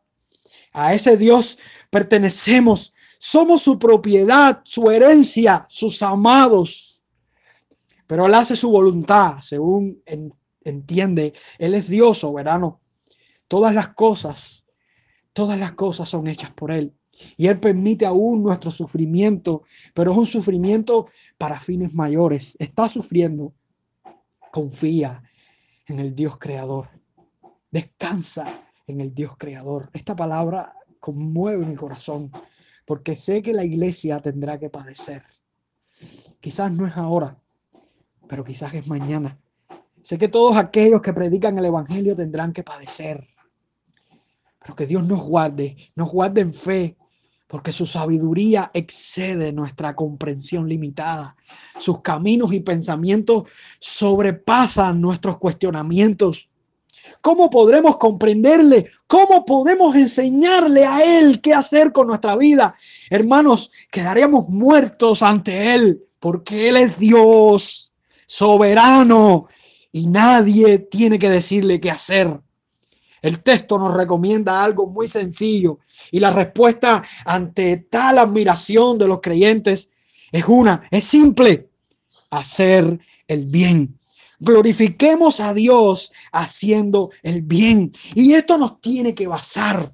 A 0.71 0.93
ese 0.93 1.17
Dios 1.17 1.59
pertenecemos, 1.89 2.93
somos 3.19 3.61
su 3.61 3.77
propiedad, 3.77 4.61
su 4.63 4.89
herencia, 4.89 5.65
sus 5.69 6.01
amados. 6.01 7.03
Pero 8.07 8.25
Él 8.25 8.33
hace 8.33 8.55
su 8.55 8.69
voluntad, 8.69 9.39
según 9.41 10.01
entiende. 10.63 11.33
Él 11.59 11.75
es 11.75 11.89
Dios 11.89 12.19
soberano. 12.19 12.79
Todas 13.47 13.73
las 13.73 13.89
cosas, 13.89 14.65
todas 15.33 15.59
las 15.59 15.73
cosas 15.73 16.07
son 16.07 16.27
hechas 16.27 16.51
por 16.51 16.71
Él. 16.71 16.93
Y 17.35 17.47
Él 17.47 17.59
permite 17.59 18.05
aún 18.05 18.43
nuestro 18.43 18.71
sufrimiento, 18.71 19.63
pero 19.93 20.11
es 20.11 20.17
un 20.17 20.25
sufrimiento 20.25 21.07
para 21.37 21.59
fines 21.59 21.93
mayores. 21.93 22.55
Está 22.59 22.87
sufriendo 22.87 23.53
confía 24.55 25.21
en 25.85 25.99
el 25.99 26.15
Dios 26.15 26.37
creador. 26.37 26.87
Descansa 27.69 28.65
en 28.87 29.01
el 29.01 29.13
Dios 29.13 29.35
creador. 29.37 29.89
Esta 29.91 30.15
palabra 30.15 30.73
conmueve 31.01 31.65
mi 31.65 31.75
corazón 31.75 32.31
porque 32.85 33.17
sé 33.17 33.41
que 33.41 33.51
la 33.51 33.65
iglesia 33.65 34.21
tendrá 34.21 34.57
que 34.57 34.69
padecer. 34.69 35.23
Quizás 36.39 36.71
no 36.71 36.87
es 36.87 36.95
ahora, 36.95 37.37
pero 38.29 38.45
quizás 38.45 38.73
es 38.73 38.87
mañana. 38.87 39.37
Sé 40.01 40.17
que 40.17 40.29
todos 40.29 40.55
aquellos 40.55 41.01
que 41.01 41.11
predican 41.11 41.57
el 41.59 41.65
Evangelio 41.65 42.15
tendrán 42.15 42.53
que 42.53 42.63
padecer. 42.63 43.27
Pero 44.61 44.73
que 44.73 44.87
Dios 44.87 45.05
nos 45.05 45.21
guarde, 45.21 45.75
nos 45.95 46.09
guarde 46.09 46.39
en 46.39 46.53
fe, 46.53 46.95
porque 47.47 47.71
su 47.71 47.85
sabiduría 47.85 48.71
excede 48.73 49.53
nuestra 49.53 49.95
comprensión 49.95 50.67
limitada. 50.67 51.35
Sus 51.79 52.01
caminos 52.01 52.53
y 52.53 52.59
pensamientos 52.59 53.49
sobrepasan 53.79 54.99
nuestros 54.99 55.37
cuestionamientos. 55.37 56.49
¿Cómo 57.21 57.49
podremos 57.49 57.97
comprenderle? 57.97 58.85
¿Cómo 59.07 59.45
podemos 59.45 59.95
enseñarle 59.95 60.85
a 60.85 61.19
Él 61.19 61.41
qué 61.41 61.53
hacer 61.53 61.91
con 61.91 62.07
nuestra 62.07 62.35
vida? 62.35 62.75
Hermanos, 63.09 63.71
quedaremos 63.91 64.49
muertos 64.49 65.21
ante 65.21 65.73
Él, 65.75 66.03
porque 66.19 66.69
Él 66.69 66.77
es 66.77 66.97
Dios 66.97 67.93
soberano 68.25 69.47
y 69.91 70.07
nadie 70.07 70.79
tiene 70.79 71.19
que 71.19 71.29
decirle 71.29 71.79
qué 71.79 71.91
hacer. 71.91 72.41
El 73.25 73.41
texto 73.41 73.79
nos 73.79 73.91
recomienda 73.91 74.63
algo 74.63 74.85
muy 74.85 75.09
sencillo 75.09 75.79
y 76.11 76.19
la 76.19 76.29
respuesta 76.29 77.01
ante 77.25 77.77
tal 77.77 78.19
admiración 78.19 78.99
de 78.99 79.07
los 79.07 79.19
creyentes 79.19 79.89
es 80.31 80.45
una, 80.47 80.87
es 80.91 81.05
simple, 81.05 81.71
hacer 82.29 82.99
el 83.27 83.45
bien. 83.45 83.97
Glorifiquemos 84.37 85.39
a 85.39 85.55
Dios 85.55 86.13
haciendo 86.31 87.09
el 87.23 87.41
bien. 87.41 87.91
Y 88.13 88.33
esto 88.33 88.59
nos 88.59 88.79
tiene 88.79 89.15
que 89.15 89.25
basar. 89.25 89.91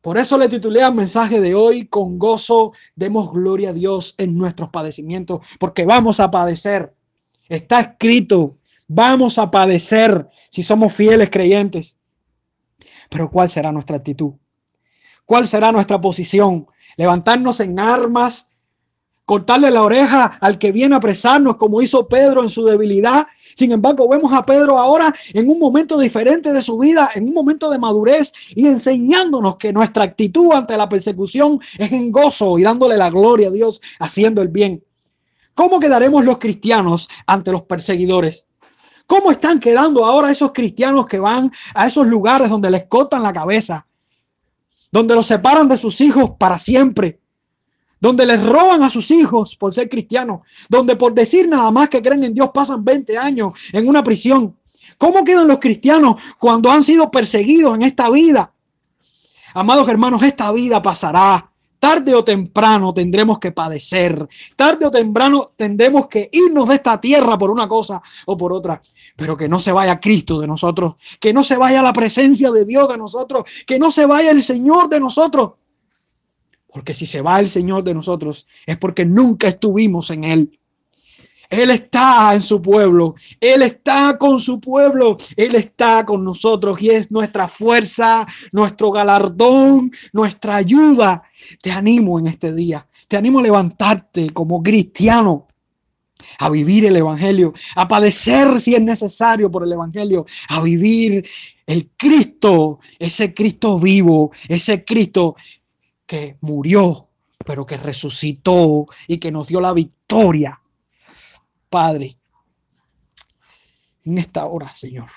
Por 0.00 0.16
eso 0.16 0.38
le 0.38 0.48
titulé 0.48 0.82
al 0.82 0.94
mensaje 0.94 1.42
de 1.42 1.54
hoy, 1.54 1.88
con 1.88 2.18
gozo 2.18 2.72
demos 2.96 3.30
gloria 3.34 3.68
a 3.68 3.74
Dios 3.74 4.14
en 4.16 4.38
nuestros 4.38 4.70
padecimientos, 4.70 5.44
porque 5.58 5.84
vamos 5.84 6.20
a 6.20 6.30
padecer. 6.30 6.94
Está 7.50 7.80
escrito, 7.80 8.56
vamos 8.94 9.38
a 9.38 9.50
padecer 9.50 10.28
si 10.50 10.62
somos 10.62 10.92
fieles 10.92 11.30
creyentes. 11.30 11.98
Pero 13.08 13.30
¿cuál 13.30 13.48
será 13.48 13.72
nuestra 13.72 13.96
actitud? 13.96 14.34
¿Cuál 15.24 15.46
será 15.46 15.72
nuestra 15.72 16.00
posición? 16.00 16.66
Levantarnos 16.96 17.60
en 17.60 17.78
armas 17.78 18.48
cortarle 19.24 19.70
la 19.70 19.82
oreja 19.82 20.38
al 20.40 20.58
que 20.58 20.72
viene 20.72 20.94
a 20.94 20.98
apresarnos, 20.98 21.56
como 21.56 21.80
hizo 21.80 22.08
Pedro 22.08 22.42
en 22.42 22.50
su 22.50 22.64
debilidad. 22.64 23.26
Sin 23.54 23.72
embargo, 23.72 24.08
vemos 24.08 24.32
a 24.32 24.44
Pedro 24.44 24.78
ahora 24.78 25.14
en 25.32 25.48
un 25.48 25.58
momento 25.58 25.98
diferente 25.98 26.52
de 26.52 26.62
su 26.62 26.78
vida, 26.78 27.10
en 27.14 27.28
un 27.28 27.34
momento 27.34 27.70
de 27.70 27.78
madurez 27.78 28.32
y 28.54 28.66
enseñándonos 28.66 29.56
que 29.56 29.72
nuestra 29.72 30.04
actitud 30.04 30.52
ante 30.52 30.76
la 30.76 30.88
persecución 30.88 31.60
es 31.78 31.92
en 31.92 32.10
gozo 32.10 32.58
y 32.58 32.62
dándole 32.62 32.96
la 32.96 33.10
gloria 33.10 33.48
a 33.48 33.52
Dios, 33.52 33.80
haciendo 33.98 34.42
el 34.42 34.48
bien. 34.48 34.84
¿Cómo 35.54 35.80
quedaremos 35.80 36.24
los 36.24 36.38
cristianos 36.38 37.08
ante 37.26 37.52
los 37.52 37.62
perseguidores? 37.62 38.46
¿Cómo 39.06 39.30
están 39.30 39.60
quedando 39.60 40.04
ahora 40.04 40.30
esos 40.30 40.52
cristianos 40.52 41.06
que 41.06 41.18
van 41.18 41.50
a 41.74 41.86
esos 41.86 42.06
lugares 42.06 42.48
donde 42.48 42.70
les 42.70 42.86
cortan 42.86 43.22
la 43.22 43.32
cabeza, 43.32 43.86
donde 44.90 45.14
los 45.14 45.26
separan 45.26 45.68
de 45.68 45.78
sus 45.78 46.00
hijos 46.00 46.32
para 46.38 46.58
siempre? 46.58 47.18
donde 48.02 48.26
les 48.26 48.44
roban 48.44 48.82
a 48.82 48.90
sus 48.90 49.12
hijos 49.12 49.54
por 49.54 49.72
ser 49.72 49.88
cristianos, 49.88 50.40
donde 50.68 50.96
por 50.96 51.14
decir 51.14 51.46
nada 51.46 51.70
más 51.70 51.88
que 51.88 52.02
creen 52.02 52.24
en 52.24 52.34
Dios 52.34 52.50
pasan 52.52 52.84
20 52.84 53.16
años 53.16 53.52
en 53.72 53.88
una 53.88 54.02
prisión. 54.02 54.56
¿Cómo 54.98 55.22
quedan 55.22 55.46
los 55.46 55.60
cristianos 55.60 56.20
cuando 56.36 56.68
han 56.68 56.82
sido 56.82 57.12
perseguidos 57.12 57.76
en 57.76 57.82
esta 57.82 58.10
vida? 58.10 58.52
Amados 59.54 59.88
hermanos, 59.88 60.20
esta 60.24 60.50
vida 60.50 60.82
pasará. 60.82 61.51
Tarde 61.82 62.14
o 62.14 62.22
temprano 62.22 62.94
tendremos 62.94 63.40
que 63.40 63.50
padecer. 63.50 64.28
Tarde 64.54 64.86
o 64.86 64.90
temprano 64.92 65.50
tendremos 65.56 66.06
que 66.06 66.30
irnos 66.30 66.68
de 66.68 66.76
esta 66.76 67.00
tierra 67.00 67.36
por 67.36 67.50
una 67.50 67.66
cosa 67.66 68.00
o 68.26 68.36
por 68.36 68.52
otra. 68.52 68.80
Pero 69.16 69.36
que 69.36 69.48
no 69.48 69.58
se 69.58 69.72
vaya 69.72 69.98
Cristo 69.98 70.38
de 70.38 70.46
nosotros. 70.46 70.94
Que 71.18 71.32
no 71.32 71.42
se 71.42 71.56
vaya 71.56 71.82
la 71.82 71.92
presencia 71.92 72.52
de 72.52 72.64
Dios 72.64 72.88
de 72.88 72.96
nosotros. 72.98 73.50
Que 73.66 73.80
no 73.80 73.90
se 73.90 74.06
vaya 74.06 74.30
el 74.30 74.44
Señor 74.44 74.88
de 74.88 75.00
nosotros. 75.00 75.54
Porque 76.72 76.94
si 76.94 77.04
se 77.04 77.20
va 77.20 77.40
el 77.40 77.48
Señor 77.48 77.82
de 77.82 77.94
nosotros 77.94 78.46
es 78.64 78.78
porque 78.78 79.04
nunca 79.04 79.48
estuvimos 79.48 80.10
en 80.10 80.22
Él. 80.22 80.60
Él 81.52 81.70
está 81.70 82.32
en 82.32 82.40
su 82.40 82.62
pueblo, 82.62 83.14
Él 83.38 83.60
está 83.60 84.16
con 84.16 84.40
su 84.40 84.58
pueblo, 84.58 85.18
Él 85.36 85.54
está 85.54 86.06
con 86.06 86.24
nosotros 86.24 86.80
y 86.80 86.88
es 86.88 87.10
nuestra 87.10 87.46
fuerza, 87.46 88.26
nuestro 88.52 88.90
galardón, 88.90 89.90
nuestra 90.14 90.56
ayuda. 90.56 91.22
Te 91.60 91.70
animo 91.70 92.18
en 92.18 92.26
este 92.28 92.52
día, 92.52 92.86
te 93.08 93.16
animo 93.16 93.38
a 93.38 93.42
levantarte 93.42 94.30
como 94.30 94.62
cristiano, 94.62 95.48
a 96.38 96.48
vivir 96.50 96.84
el 96.86 96.96
Evangelio, 96.96 97.52
a 97.76 97.88
padecer 97.88 98.60
si 98.60 98.74
es 98.74 98.82
necesario 98.82 99.50
por 99.50 99.64
el 99.64 99.72
Evangelio, 99.72 100.26
a 100.48 100.60
vivir 100.60 101.28
el 101.66 101.90
Cristo, 101.96 102.80
ese 102.98 103.34
Cristo 103.34 103.78
vivo, 103.78 104.30
ese 104.48 104.84
Cristo 104.84 105.36
que 106.06 106.36
murió, 106.40 107.08
pero 107.44 107.66
que 107.66 107.76
resucitó 107.76 108.86
y 109.08 109.18
que 109.18 109.30
nos 109.32 109.48
dio 109.48 109.60
la 109.60 109.72
victoria. 109.72 110.60
Padre, 111.68 112.18
en 114.04 114.18
esta 114.18 114.46
hora, 114.46 114.74
Señor, 114.74 115.08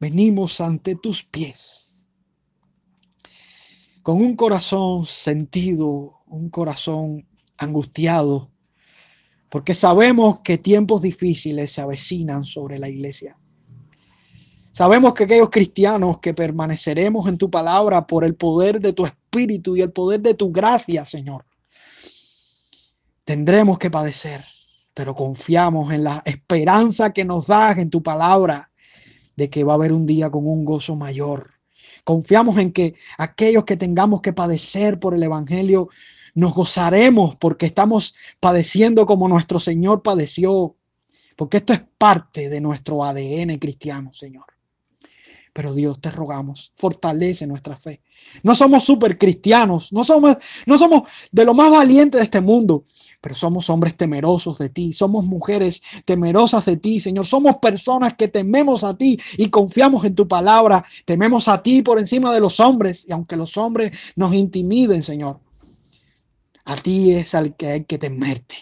venimos 0.00 0.60
ante 0.60 0.96
tus 0.96 1.22
pies 1.24 1.85
con 4.06 4.22
un 4.22 4.36
corazón 4.36 5.04
sentido, 5.04 6.20
un 6.28 6.48
corazón 6.48 7.26
angustiado, 7.58 8.52
porque 9.50 9.74
sabemos 9.74 10.42
que 10.44 10.58
tiempos 10.58 11.02
difíciles 11.02 11.72
se 11.72 11.80
avecinan 11.80 12.44
sobre 12.44 12.78
la 12.78 12.88
iglesia. 12.88 13.36
Sabemos 14.70 15.12
que 15.12 15.24
aquellos 15.24 15.50
cristianos 15.50 16.20
que 16.20 16.34
permaneceremos 16.34 17.26
en 17.26 17.36
tu 17.36 17.50
palabra 17.50 18.06
por 18.06 18.22
el 18.22 18.36
poder 18.36 18.78
de 18.78 18.92
tu 18.92 19.06
espíritu 19.06 19.76
y 19.76 19.80
el 19.80 19.90
poder 19.90 20.20
de 20.20 20.34
tu 20.34 20.52
gracia, 20.52 21.04
Señor, 21.04 21.44
tendremos 23.24 23.76
que 23.76 23.90
padecer, 23.90 24.44
pero 24.94 25.16
confiamos 25.16 25.92
en 25.92 26.04
la 26.04 26.22
esperanza 26.24 27.12
que 27.12 27.24
nos 27.24 27.48
das 27.48 27.76
en 27.78 27.90
tu 27.90 28.04
palabra 28.04 28.70
de 29.34 29.50
que 29.50 29.64
va 29.64 29.72
a 29.72 29.74
haber 29.74 29.92
un 29.92 30.06
día 30.06 30.30
con 30.30 30.46
un 30.46 30.64
gozo 30.64 30.94
mayor. 30.94 31.55
Confiamos 32.06 32.56
en 32.58 32.70
que 32.70 32.94
aquellos 33.18 33.64
que 33.64 33.76
tengamos 33.76 34.22
que 34.22 34.32
padecer 34.32 35.00
por 35.00 35.12
el 35.12 35.24
Evangelio, 35.24 35.88
nos 36.36 36.54
gozaremos 36.54 37.34
porque 37.34 37.66
estamos 37.66 38.14
padeciendo 38.38 39.06
como 39.06 39.26
nuestro 39.26 39.58
Señor 39.58 40.04
padeció, 40.04 40.76
porque 41.34 41.56
esto 41.56 41.72
es 41.72 41.82
parte 41.98 42.48
de 42.48 42.60
nuestro 42.60 43.02
ADN 43.02 43.58
cristiano, 43.58 44.12
Señor. 44.14 44.44
Pero 45.56 45.72
Dios, 45.72 45.98
te 46.02 46.10
rogamos, 46.10 46.70
fortalece 46.74 47.46
nuestra 47.46 47.78
fe. 47.78 48.02
No 48.42 48.54
somos 48.54 48.84
super 48.84 49.16
cristianos, 49.16 49.90
no 49.90 50.04
somos, 50.04 50.36
no 50.66 50.76
somos 50.76 51.04
de 51.32 51.46
lo 51.46 51.54
más 51.54 51.70
valiente 51.70 52.18
de 52.18 52.24
este 52.24 52.42
mundo, 52.42 52.84
pero 53.22 53.34
somos 53.34 53.70
hombres 53.70 53.96
temerosos 53.96 54.58
de 54.58 54.68
ti, 54.68 54.92
somos 54.92 55.24
mujeres 55.24 55.80
temerosas 56.04 56.66
de 56.66 56.76
ti, 56.76 57.00
Señor. 57.00 57.24
Somos 57.24 57.56
personas 57.56 58.12
que 58.18 58.28
tememos 58.28 58.84
a 58.84 58.98
ti 58.98 59.18
y 59.38 59.48
confiamos 59.48 60.04
en 60.04 60.14
tu 60.14 60.28
palabra. 60.28 60.84
Tememos 61.06 61.48
a 61.48 61.62
ti 61.62 61.80
por 61.80 61.98
encima 61.98 62.34
de 62.34 62.40
los 62.40 62.60
hombres 62.60 63.06
y 63.08 63.12
aunque 63.12 63.36
los 63.36 63.56
hombres 63.56 63.98
nos 64.14 64.34
intimiden, 64.34 65.02
Señor, 65.02 65.40
a 66.66 66.76
ti 66.76 67.12
es 67.12 67.34
al 67.34 67.56
que 67.56 67.68
hay 67.68 67.84
que 67.86 67.96
temerte 67.96 68.56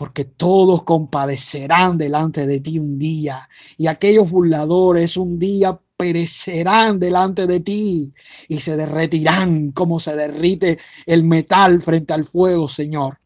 porque 0.00 0.24
todos 0.24 0.84
compadecerán 0.84 1.98
delante 1.98 2.46
de 2.46 2.60
ti 2.60 2.78
un 2.78 2.98
día, 2.98 3.46
y 3.76 3.86
aquellos 3.86 4.30
burladores 4.30 5.18
un 5.18 5.38
día 5.38 5.78
perecerán 5.98 6.98
delante 6.98 7.46
de 7.46 7.60
ti 7.60 8.14
y 8.48 8.60
se 8.60 8.78
derretirán 8.78 9.72
como 9.72 10.00
se 10.00 10.16
derrite 10.16 10.78
el 11.04 11.22
metal 11.22 11.82
frente 11.82 12.14
al 12.14 12.24
fuego, 12.24 12.66
Señor. 12.66 13.18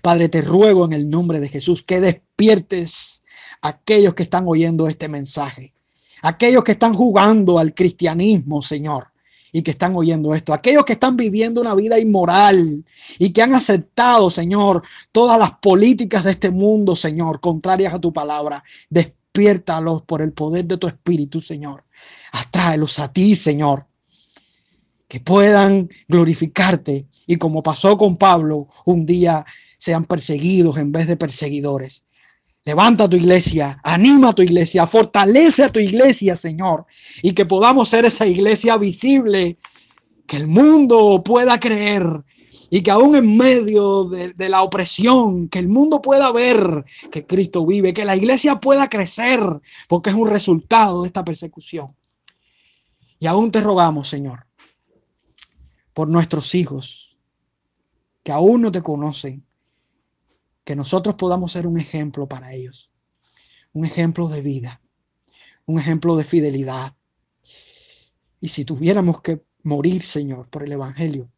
Padre, 0.00 0.28
te 0.28 0.42
ruego 0.42 0.84
en 0.84 0.92
el 0.92 1.10
nombre 1.10 1.40
de 1.40 1.48
Jesús 1.48 1.82
que 1.82 2.00
despiertes 2.00 3.24
a 3.60 3.70
aquellos 3.70 4.14
que 4.14 4.22
están 4.22 4.44
oyendo 4.46 4.86
este 4.86 5.08
mensaje, 5.08 5.74
aquellos 6.22 6.62
que 6.62 6.72
están 6.72 6.94
jugando 6.94 7.58
al 7.58 7.74
cristianismo, 7.74 8.62
Señor 8.62 9.08
y 9.52 9.62
que 9.62 9.72
están 9.72 9.94
oyendo 9.96 10.34
esto, 10.34 10.52
aquellos 10.52 10.84
que 10.84 10.94
están 10.94 11.16
viviendo 11.16 11.60
una 11.60 11.74
vida 11.74 11.98
inmoral 11.98 12.84
y 13.18 13.30
que 13.32 13.42
han 13.42 13.54
aceptado, 13.54 14.30
Señor, 14.30 14.82
todas 15.12 15.38
las 15.38 15.52
políticas 15.52 16.24
de 16.24 16.32
este 16.32 16.50
mundo, 16.50 16.94
Señor, 16.96 17.40
contrarias 17.40 17.94
a 17.94 18.00
tu 18.00 18.12
palabra, 18.12 18.62
despiértalos 18.90 20.02
por 20.02 20.22
el 20.22 20.32
poder 20.32 20.66
de 20.66 20.76
tu 20.76 20.86
Espíritu, 20.86 21.40
Señor. 21.40 21.84
Atráelos 22.32 22.98
a 22.98 23.12
ti, 23.12 23.34
Señor, 23.34 23.86
que 25.06 25.20
puedan 25.20 25.88
glorificarte 26.06 27.06
y 27.26 27.36
como 27.36 27.62
pasó 27.62 27.96
con 27.96 28.16
Pablo, 28.16 28.68
un 28.84 29.06
día 29.06 29.44
sean 29.78 30.04
perseguidos 30.04 30.76
en 30.76 30.92
vez 30.92 31.06
de 31.06 31.16
perseguidores. 31.16 32.04
Levanta 32.68 33.08
tu 33.08 33.16
iglesia, 33.16 33.80
anima 33.82 34.34
tu 34.34 34.42
iglesia, 34.42 34.86
fortalece 34.86 35.64
a 35.64 35.72
tu 35.72 35.80
iglesia, 35.80 36.36
Señor, 36.36 36.84
y 37.22 37.32
que 37.32 37.46
podamos 37.46 37.88
ser 37.88 38.04
esa 38.04 38.26
iglesia 38.26 38.76
visible, 38.76 39.56
que 40.26 40.36
el 40.36 40.48
mundo 40.48 41.22
pueda 41.24 41.58
creer 41.58 42.04
y 42.68 42.82
que 42.82 42.90
aún 42.90 43.16
en 43.16 43.38
medio 43.38 44.04
de, 44.04 44.34
de, 44.34 44.48
la 44.50 44.60
opresión, 44.60 45.48
que 45.48 45.58
el 45.58 45.68
mundo 45.68 46.02
pueda 46.02 46.30
ver 46.30 46.84
que 47.10 47.24
Cristo 47.24 47.64
vive, 47.64 47.94
que 47.94 48.04
la 48.04 48.16
iglesia 48.16 48.60
pueda 48.60 48.90
crecer, 48.90 49.40
porque 49.88 50.10
es 50.10 50.16
un 50.16 50.28
resultado 50.28 51.00
de 51.00 51.06
esta 51.06 51.24
persecución. 51.24 51.96
Y 53.18 53.28
aún 53.28 53.50
te 53.50 53.62
rogamos, 53.62 54.10
Señor, 54.10 54.46
por 55.94 56.10
nuestros 56.10 56.54
hijos 56.54 57.16
que 58.22 58.30
aún 58.30 58.60
no 58.60 58.70
te 58.70 58.82
conocen, 58.82 59.47
que 60.68 60.76
nosotros 60.76 61.14
podamos 61.14 61.52
ser 61.52 61.66
un 61.66 61.80
ejemplo 61.80 62.28
para 62.28 62.52
ellos, 62.52 62.90
un 63.72 63.86
ejemplo 63.86 64.28
de 64.28 64.42
vida, 64.42 64.82
un 65.64 65.80
ejemplo 65.80 66.14
de 66.14 66.24
fidelidad. 66.24 66.94
Y 68.38 68.48
si 68.48 68.66
tuviéramos 68.66 69.22
que 69.22 69.42
morir, 69.62 70.02
Señor, 70.02 70.50
por 70.50 70.62
el 70.62 70.72
Evangelio, 70.72 71.32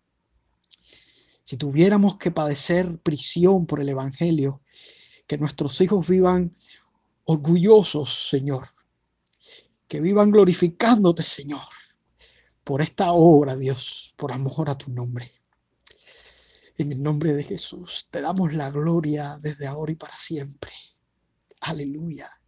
si 1.45 1.57
tuviéramos 1.57 2.19
que 2.19 2.33
padecer 2.33 2.99
prisión 2.99 3.67
por 3.67 3.81
el 3.81 3.91
Evangelio, 3.91 4.63
que 5.29 5.39
nuestros 5.39 5.81
hijos 5.81 6.09
vivan 6.09 6.57
orgullosos, 7.23 8.31
Señor, 8.31 8.67
que 9.87 10.01
vivan 10.01 10.33
glorificándote, 10.33 11.23
Señor, 11.23 11.69
por 12.65 12.83
esta 12.83 13.13
obra, 13.13 13.57
Dios, 13.57 14.13
por 14.17 14.33
amor 14.33 14.71
a 14.71 14.77
tu 14.77 14.91
nombre. 14.93 15.40
En 16.81 16.93
el 16.93 17.03
nombre 17.03 17.35
de 17.35 17.43
Jesús, 17.45 18.09
te 18.11 18.23
damos 18.23 18.55
la 18.55 18.71
gloria 18.71 19.37
desde 19.39 19.67
ahora 19.67 19.93
y 19.93 19.97
para 19.97 20.17
siempre. 20.17 20.73
Aleluya. 21.61 22.40